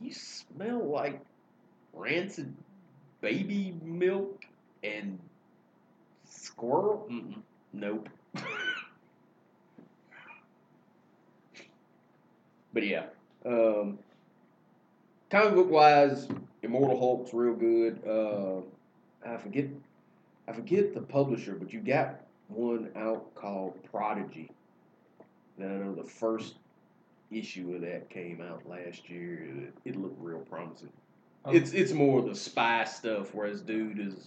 [0.00, 1.20] "You smell like
[1.92, 2.52] rancid
[3.20, 4.44] baby milk
[4.82, 5.20] and
[6.24, 7.42] squirrel." Mm-mm.
[7.72, 8.08] Nope.
[12.72, 13.06] but yeah,
[13.44, 14.00] um,
[15.30, 16.26] comic book wise,
[16.66, 18.00] Immortal Hulk's real good.
[18.06, 18.60] Uh,
[19.28, 19.66] I forget,
[20.48, 24.50] I forget the publisher, but you got one out called Prodigy.
[25.58, 26.56] That I know the first
[27.30, 29.72] issue of that came out last year.
[29.84, 30.92] It, it looked real promising.
[31.44, 31.52] Oh.
[31.52, 34.26] It's it's more the spy stuff, whereas dude is,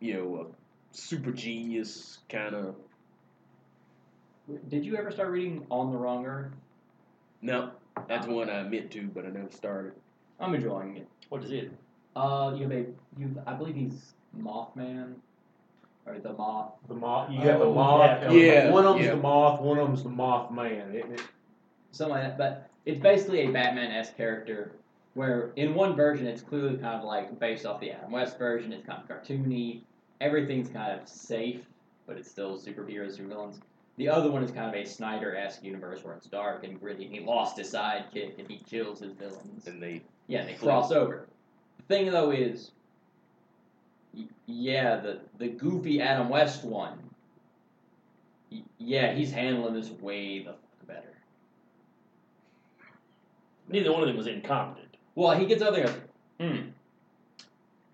[0.00, 2.74] you know, a super genius kind of.
[4.68, 6.52] Did you ever start reading On the Wrong Earth?
[7.42, 7.70] No,
[8.08, 9.92] that's one I meant to, but I never started.
[10.40, 11.08] I'm enjoying it.
[11.28, 11.70] What is it?
[12.14, 12.84] Uh, you have a,
[13.18, 15.14] you, I believe he's Mothman,
[16.06, 16.72] or the Moth.
[16.88, 17.30] The moth.
[17.30, 18.22] You got the Oh, moth.
[18.22, 18.30] yeah.
[18.30, 19.14] Yeah, One of them's yeah.
[19.14, 19.60] the moth.
[19.60, 20.94] One of them's the moth man.
[20.94, 21.22] Isn't it?
[21.92, 22.38] something like that.
[22.38, 24.72] But it's basically a Batman esque character
[25.14, 28.72] where in one version it's clearly kind of like based off the Adam West version.
[28.72, 29.80] It's kind of cartoony.
[30.20, 31.60] Everything's kind of safe,
[32.06, 33.60] but it's still superheroes or villains.
[33.96, 37.06] The other one is kind of a Snyder esque universe where it's dark and gritty.
[37.06, 39.66] And he lost his sidekick and he kills his villains.
[39.66, 41.26] And they Yeah, they cross over.
[41.78, 42.72] The thing though is,
[44.46, 46.98] yeah, the the goofy Adam West one.
[48.78, 50.54] Yeah, he's handling this way the
[50.86, 51.14] better.
[53.68, 54.96] Neither one of them was incompetent.
[55.14, 55.94] Well, he gets over there,
[56.38, 56.68] hmm.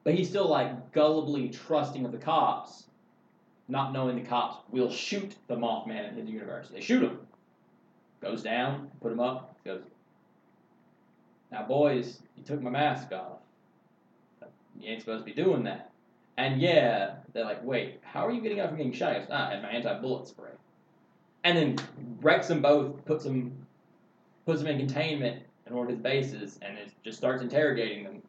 [0.05, 2.84] But he's still like gullibly trusting of the cops,
[3.68, 6.68] not knowing the cops will shoot the Mothman in his universe.
[6.72, 7.18] They shoot him.
[8.20, 9.82] Goes down, put him up, goes,
[11.50, 13.38] Now, boys, you took my mask off.
[14.80, 15.90] You ain't supposed to be doing that.
[16.36, 19.14] And yeah, they're like, wait, how are you getting out from getting shot?
[19.14, 20.50] Goes, ah, I had my anti bullet spray.
[21.44, 21.76] And then
[22.20, 23.66] wrecks them both, puts them,
[24.46, 28.22] puts them in containment in one of his bases, and it just starts interrogating them.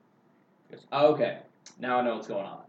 [0.69, 1.39] He goes, oh, okay,
[1.79, 2.61] now I know what's going on.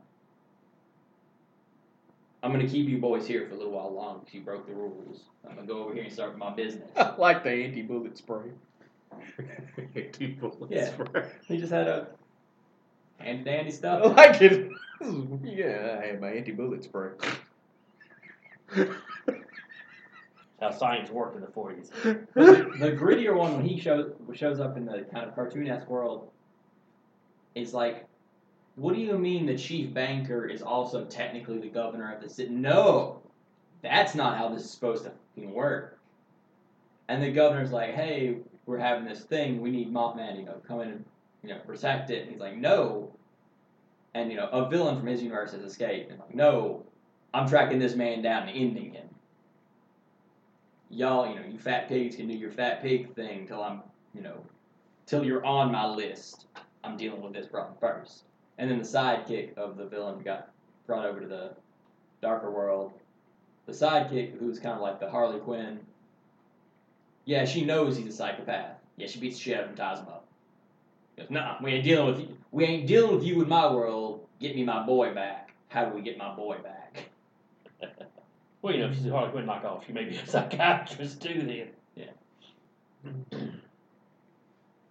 [2.44, 4.74] I'm gonna keep you boys here for a little while long because you broke the
[4.74, 5.22] rules.
[5.48, 6.90] I'm gonna go over here and start my business.
[6.96, 8.50] I like the anti-bullet spray.
[10.18, 10.68] People.
[10.68, 10.90] Yeah.
[10.92, 11.30] Spray.
[11.48, 12.08] He just had a
[13.18, 14.02] handy dandy stuff.
[14.02, 14.16] I stuff.
[14.18, 14.70] like it.
[15.42, 17.12] yeah, I had my anti-bullet spray.
[20.60, 21.90] How science worked in the 40s.
[22.34, 25.88] But the, the grittier one, when he shows shows up in the kind of cartoon-esque
[25.88, 26.30] world,
[27.54, 28.06] is like,
[28.76, 32.50] what do you mean the chief banker is also technically the governor of the city?
[32.50, 33.22] No,
[33.82, 35.98] that's not how this is supposed to work.
[37.08, 39.60] And the governor's like, hey, we're having this thing.
[39.60, 41.04] We need Mothman, you know, come in and
[41.42, 42.22] you know protect it.
[42.22, 43.14] And he's like, no.
[44.14, 46.10] And you know, a villain from his universe has escaped.
[46.10, 46.84] And like, no,
[47.34, 49.04] I'm tracking this man down and ending him
[50.94, 53.82] y'all, you know, you fat pigs can do your fat pig thing till I'm,
[54.14, 54.36] you know,
[55.06, 56.46] till you're on my list.
[56.82, 58.24] I'm dealing with this problem first.
[58.58, 60.50] And then the sidekick of the villain got
[60.86, 61.50] brought over to the
[62.22, 62.92] darker world.
[63.66, 65.80] The sidekick, who's kind of like the Harley Quinn,
[67.24, 68.76] yeah, she knows he's a psychopath.
[68.96, 70.26] Yeah, she beats the shit out of him and ties him up.
[71.16, 72.36] He goes, nah, we ain't dealing with you.
[72.52, 74.26] We ain't dealing with you in my world.
[74.40, 75.54] Get me my boy back.
[75.68, 77.10] How do we get my boy back?
[78.62, 81.42] Well, you know, if she's a Harley Quinn knockoff, she may be a psychiatrist too
[81.42, 81.68] then.
[81.94, 83.38] Yeah.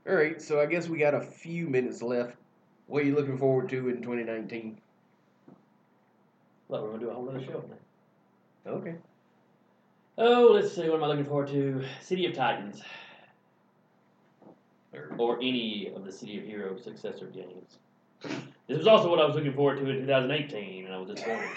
[0.08, 2.36] All right, so I guess we got a few minutes left.
[2.88, 4.78] What are you looking forward to in 2019?
[6.68, 7.64] Well, we're going to do a whole other show
[8.66, 8.72] now.
[8.72, 8.96] Okay.
[10.18, 10.90] Oh, let's see.
[10.90, 11.84] What am I looking forward to?
[12.02, 12.82] City of Titans.
[14.94, 17.78] Or, or any of the City of Heroes successor games.
[18.68, 21.50] This was also what I was looking forward to in 2018, and I was disappointed.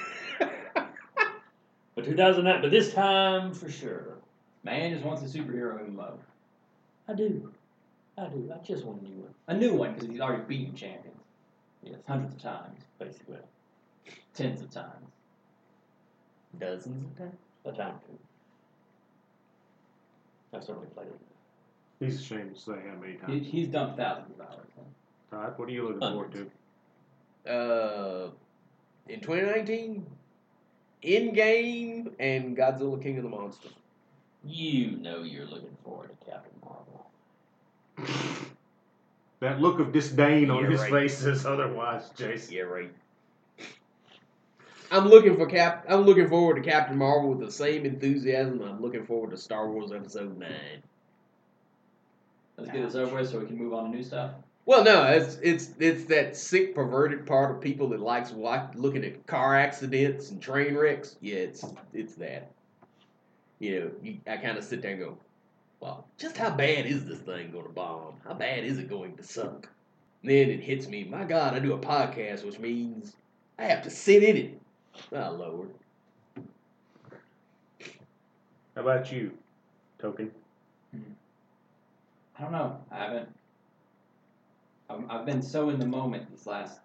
[1.97, 4.19] But 2009, but this time for sure.
[4.65, 6.19] Man just wants a superhero MMO.
[7.09, 7.53] I do.
[8.19, 8.51] I do.
[8.55, 9.35] I just want a new one.
[9.49, 11.13] A new one because he's already beaten champions
[11.83, 13.37] Yes, hundreds of times, basically.
[14.35, 15.07] tens of times.
[16.59, 17.35] Dozens of times.
[17.67, 18.19] A time or two.
[20.55, 21.21] I've certainly played it.
[22.01, 23.47] He's ashamed to say how many He, times.
[23.47, 24.67] he's dumped thousands of hours.
[25.31, 26.33] Todd, what are you looking forward
[27.45, 27.51] to?
[27.51, 28.31] Uh,
[29.09, 30.07] in 2019,
[31.03, 33.73] in game and Godzilla King of the Monsters.
[34.45, 36.96] You know you're looking forward to Captain Marvel.
[39.41, 40.91] That look of disdain on Yeah, his right.
[40.91, 42.55] face says otherwise, Jason.
[42.55, 42.93] Yeah, right.
[44.91, 45.85] I'm looking for Cap.
[45.89, 48.63] I'm looking forward to Captain Marvel with the same enthusiasm.
[48.63, 50.83] I'm looking forward to Star Wars Episode Nine.
[52.57, 54.31] Let's get this over with so we can move on to new stuff.
[54.65, 59.05] Well, no, it's it's it's that sick, perverted part of people that likes watch, looking
[59.05, 61.17] at car accidents and train wrecks.
[61.21, 62.51] Yeah, it's it's that.
[63.59, 65.19] You know, you, I kind of sit there and go,
[65.81, 68.15] "Well, just how bad is this thing going to bomb?
[68.25, 69.69] How bad is it going to suck?"
[70.23, 71.05] then it hits me.
[71.05, 73.15] My God, I do a podcast, which means
[73.59, 74.61] I have to sit in it.
[75.13, 75.71] Oh Lord.
[78.75, 79.33] How about you,
[79.99, 80.31] Token?
[80.93, 81.01] Hmm.
[82.39, 82.79] I don't know.
[82.91, 83.29] I haven't.
[84.91, 86.81] I'm, I've been so in the moment this last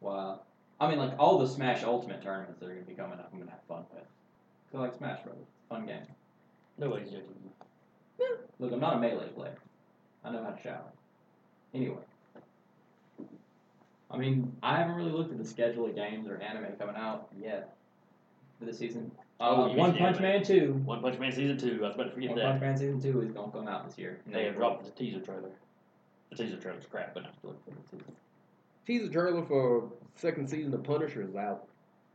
[0.00, 0.44] while.
[0.80, 3.28] I mean, like all the Smash Ultimate tournaments that are going to be coming up,
[3.32, 4.02] I'm going to have fun with.
[4.70, 5.36] 'Cause I like Smash Bros.
[5.40, 6.02] It's a fun game.
[6.78, 7.50] Nobody's judging you.
[8.58, 9.54] Look, I'm not a melee player.
[10.24, 10.84] I know how to shower.
[11.74, 11.96] Anyway.
[14.10, 17.28] I mean, I haven't really looked at the schedule of games or anime coming out
[17.40, 17.74] yet
[18.58, 19.10] for the season.
[19.40, 20.22] Oh, Uh, you One mentioned Punch anime.
[20.22, 20.72] Man 2.
[20.84, 21.78] One Punch Man season two.
[21.82, 22.44] I was about to forget One that.
[22.44, 24.20] Punch Man Season 2 is going to come out this year.
[24.26, 25.50] in They have dropped the teaser trailer.
[26.30, 28.14] The teaser trailer's crap, but I'm still looking for the season.
[28.86, 31.66] Teaser trailer for second season of Punisher is out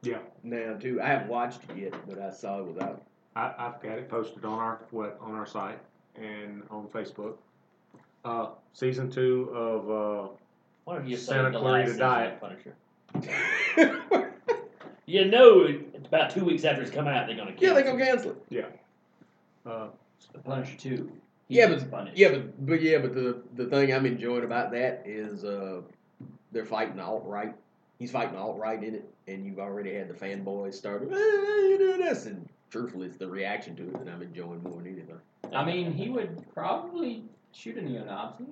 [0.04, 1.02] Yeah, now too.
[1.02, 3.02] I haven't watched it yet, but I saw it was out.
[3.38, 5.80] I, I've got it posted on our what on our site
[6.16, 7.36] and on Facebook.
[8.26, 10.30] Uh, season two of uh,
[10.86, 12.34] Why don't you just Santa say the Clarita last Diet.
[12.34, 14.34] of Punisher?
[15.10, 15.66] You know,
[16.04, 17.54] about two weeks after it's come out, they're gonna.
[17.60, 18.66] yeah, they're cancel gonna cancel it.
[19.66, 19.88] uh,
[20.34, 21.10] The Punisher 2.
[21.48, 22.18] Yeah, He's but punished.
[22.18, 25.80] yeah, but but yeah, but the the thing I'm enjoying about that is uh,
[26.52, 27.56] they're fighting alt right.
[28.00, 31.04] He's fighting alt right in it, and you've already had the fanboys start.
[31.04, 32.26] Hey, you doing this?
[32.26, 35.18] And truthfully, it's the reaction to it that I'm enjoying more than anything.
[35.54, 38.44] I mean, he would probably shoot a neo-Nazi.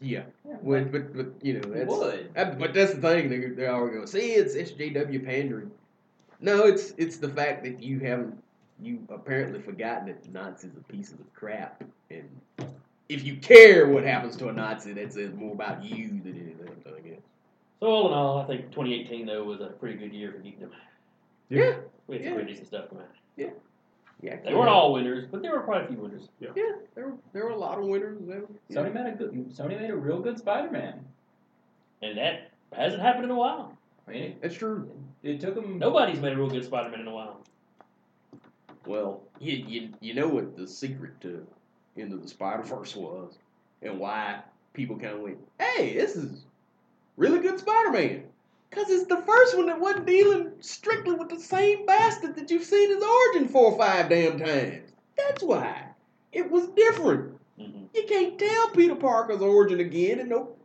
[0.00, 2.30] Yeah, Yeah, but but, but you know that's would.
[2.36, 3.28] Uh, but that's the thing.
[3.30, 4.06] They they're all going.
[4.06, 5.70] See, it's SJW pandering.
[6.40, 8.42] No, it's it's the fact that you haven't
[8.82, 12.28] you apparently forgotten that Nazis are pieces of crap, and
[13.08, 16.68] if you care what happens to a Nazi, that says more about you than anything.
[17.04, 17.20] Guess.
[17.80, 20.70] So all in all, I think 2018 though was a pretty good year for geekdom.
[21.50, 21.76] Yeah.
[22.06, 22.28] We had Yeah.
[22.30, 23.08] some pretty decent stuff come out.
[23.36, 26.28] Yeah, They weren't all winners, but there were quite a few winners.
[26.40, 26.50] Yeah,
[26.94, 28.18] there were, there were a lot of winners.
[28.26, 28.76] There, yeah.
[28.76, 29.32] Sony made a good.
[29.50, 31.04] Sony made a real good Spider-Man.
[32.00, 33.76] And that hasn't happened in a while.
[34.06, 34.90] I mean, it, That's true.
[35.22, 35.78] it took him.
[35.78, 37.40] Nobody's made a real good Spider-Man in a while.
[38.86, 41.46] Well, you, you you know what the secret to
[41.96, 43.38] Into the Spider Verse was,
[43.82, 44.40] and why
[44.74, 46.44] people kind of went, "Hey, this is
[47.16, 48.24] really good Spider Man,"
[48.74, 52.64] because it's the first one that wasn't dealing strictly with the same bastard that you've
[52.64, 54.90] seen his origin four or five damn times.
[55.16, 55.84] That's why
[56.32, 57.38] it was different.
[57.58, 60.56] hmm You can't tell Peter Parker's origin again, and no,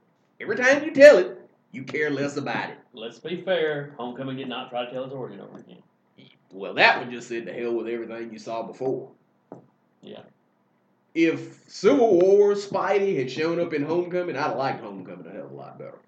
[0.41, 1.39] every time you tell it,
[1.71, 2.77] you care less about it.
[2.93, 3.93] Let's be fair.
[3.97, 5.83] Homecoming did not try to tell his origin over again.
[6.51, 9.11] Well, that one just said to hell with everything you saw before.
[10.01, 10.23] Yeah.
[11.13, 15.45] If Civil War Spidey had shown up in Homecoming, I'd have liked Homecoming a hell
[15.45, 15.99] of a lot better.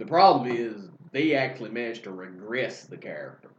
[0.00, 3.50] The problem is they actually managed to regress the character.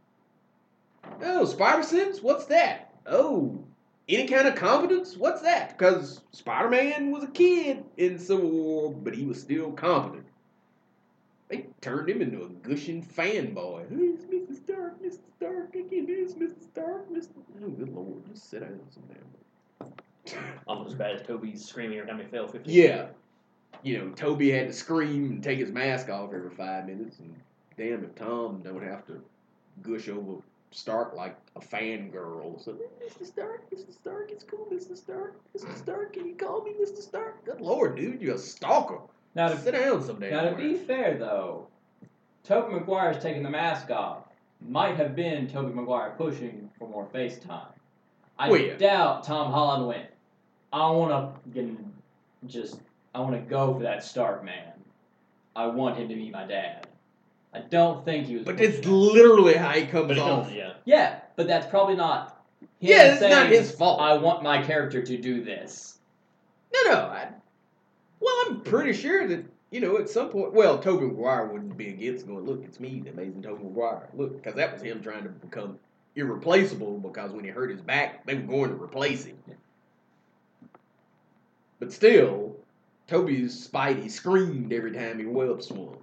[1.22, 2.20] Oh, Spider Sense?
[2.20, 2.92] What's that?
[3.06, 3.62] Oh,
[4.08, 5.16] any kind of competence?
[5.16, 5.78] What's that?
[5.78, 10.26] Because Spider Man was a kid in Civil War, but he was still competent.
[11.48, 13.88] They turned him into a gushing fanboy.
[13.88, 14.56] Who's Mr.
[14.56, 15.00] Stark?
[15.00, 15.20] Mr.
[15.36, 15.68] Stark?
[15.74, 16.60] I can't do this, Mr.
[16.72, 17.08] Stark.
[17.08, 17.28] Mr.
[17.64, 18.20] Oh, good lord.
[18.28, 20.42] Just sit down some damn.
[20.66, 22.68] Almost as bad as Tobey's screaming every time he fell 50.
[22.68, 23.06] Yeah.
[23.82, 27.34] You know, Tobey had to scream and take his mask off every five minutes, and
[27.76, 29.22] damn if Tom don't have to
[29.82, 32.62] gush over Stark like a fangirl.
[32.62, 33.26] So, Mr.
[33.26, 33.92] Stark, Mr.
[33.92, 34.96] Stark, it's cool, Mr.
[34.96, 35.36] Stark.
[35.56, 35.76] Mr.
[35.76, 37.02] Stark, can you call me Mr.
[37.02, 37.44] Stark?
[37.44, 38.98] Good lord, dude, you're a stalker.
[39.34, 41.66] Now to, Sit down some damn now to be fair though,
[42.44, 44.24] Tobey Maguire's taking the mask off
[44.68, 47.72] might have been Tobey Maguire pushing for more face time.
[48.38, 48.76] I Well, yeah.
[48.76, 50.08] doubt Tom Holland went.
[50.72, 51.70] I want to get
[52.46, 52.80] just.
[53.14, 54.72] I want to go for that Stark man.
[55.54, 56.86] I want him to be my dad.
[57.52, 58.44] I don't think he was.
[58.46, 60.50] But it's literally how he comes off.
[60.50, 60.74] yeah.
[60.86, 62.42] Yeah, but that's probably not.
[62.80, 64.00] Yeah, it's not his fault.
[64.00, 65.98] I want my character to do this.
[66.72, 66.98] No, no.
[66.98, 67.28] I,
[68.20, 70.54] well, I'm pretty sure that you know at some point.
[70.54, 72.46] Well, Tobey Maguire wouldn't be against going.
[72.46, 74.08] Look, it's me, the amazing Tobey Maguire.
[74.14, 75.78] Look, because that was him trying to become
[76.16, 79.36] irreplaceable because when he hurt his back, they were going to replace him.
[81.78, 82.51] But still,
[83.08, 85.98] Tobey's Spidey screamed every time he web swung.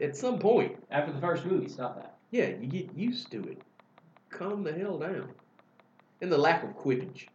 [0.00, 2.16] At some point, After the first movie, stop that.
[2.30, 3.62] yeah, you get used to it.
[4.30, 5.30] Calm the hell down.
[6.20, 7.28] And the lack of quippage.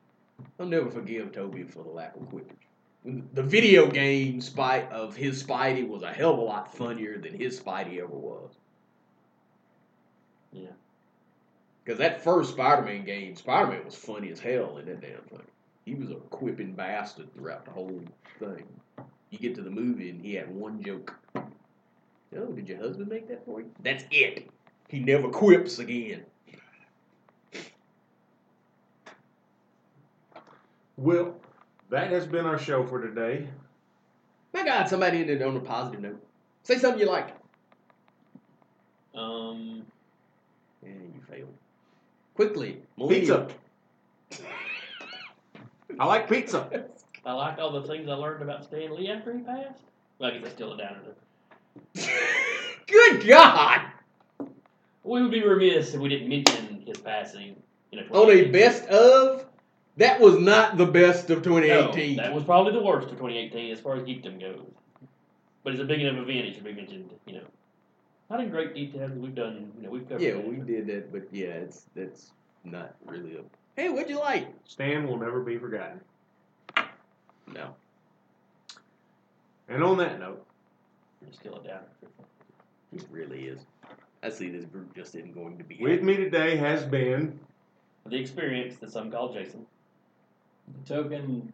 [0.59, 3.25] I'll never forgive Tobey for the lack of quippage.
[3.33, 7.33] The video game spite of his Spidey was a hell of a lot funnier than
[7.33, 8.51] his Spidey ever was.
[10.51, 10.69] Yeah.
[11.89, 15.41] Because that first Spider-Man game, Spider-Man was funny as hell in that damn thing.
[15.85, 18.03] He was a quipping bastard throughout the whole
[18.37, 18.63] thing.
[19.31, 21.15] You get to the movie and he had one joke.
[21.35, 23.71] Oh, did your husband make that for you?
[23.81, 24.51] That's it.
[24.87, 26.25] He never quips again.
[30.95, 31.37] Well,
[31.89, 33.47] that has been our show for today.
[34.53, 36.23] My God, somebody ended on a positive note.
[36.61, 37.35] Say something you like.
[39.15, 39.98] Um, Yeah, you failed.
[42.39, 43.49] Quickly, Pizza.
[45.99, 46.85] I like pizza.
[47.25, 49.83] I like all the things I learned about Stan Lee after he passed.
[50.19, 50.99] Well, I guess I still down
[51.95, 52.07] there.
[52.87, 53.81] Good God!
[55.03, 57.57] We would be remiss if we didn't mention his passing.
[57.91, 59.45] You know, On a oh, best of,
[59.97, 62.15] that was not the best of No, 2018.
[62.15, 64.65] that was probably the worst of 2018 as far as geekdom goes.
[65.65, 67.09] But it's a big enough event; it should be mentioned.
[67.25, 67.43] You know,
[68.29, 69.07] not in great detail.
[69.09, 70.21] 'cause We've done, you know, we've covered.
[70.21, 70.47] yeah, that.
[70.47, 72.31] we did that, but yeah, it's that's
[72.63, 73.41] not really a.
[73.75, 74.47] Hey, what'd you like?
[74.65, 76.01] Stan will never be forgotten.
[77.53, 77.75] No.
[79.67, 80.45] And on that note,
[81.21, 81.87] We're still a downer.
[82.95, 83.59] It really is.
[84.23, 85.77] I see this group just isn't going to be.
[85.79, 87.39] with me today has been
[88.05, 89.65] The experience that some call Jason.
[90.85, 91.51] The token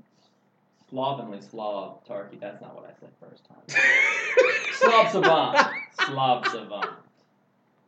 [0.95, 2.39] slovenly Slav Tarky.
[2.39, 3.57] That's not what I said first time.
[4.73, 5.67] Slav savant.
[6.05, 6.89] Slav savant.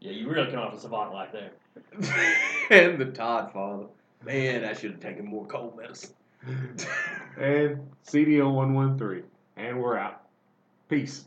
[0.02, 1.52] Yeah, you really come off a savant like there.
[2.70, 3.86] and the Todd father.
[4.26, 6.14] Man, I should have taken more cold medicine.
[7.40, 9.24] and CDO113.
[9.56, 10.24] And we're out.
[10.90, 11.26] Peace.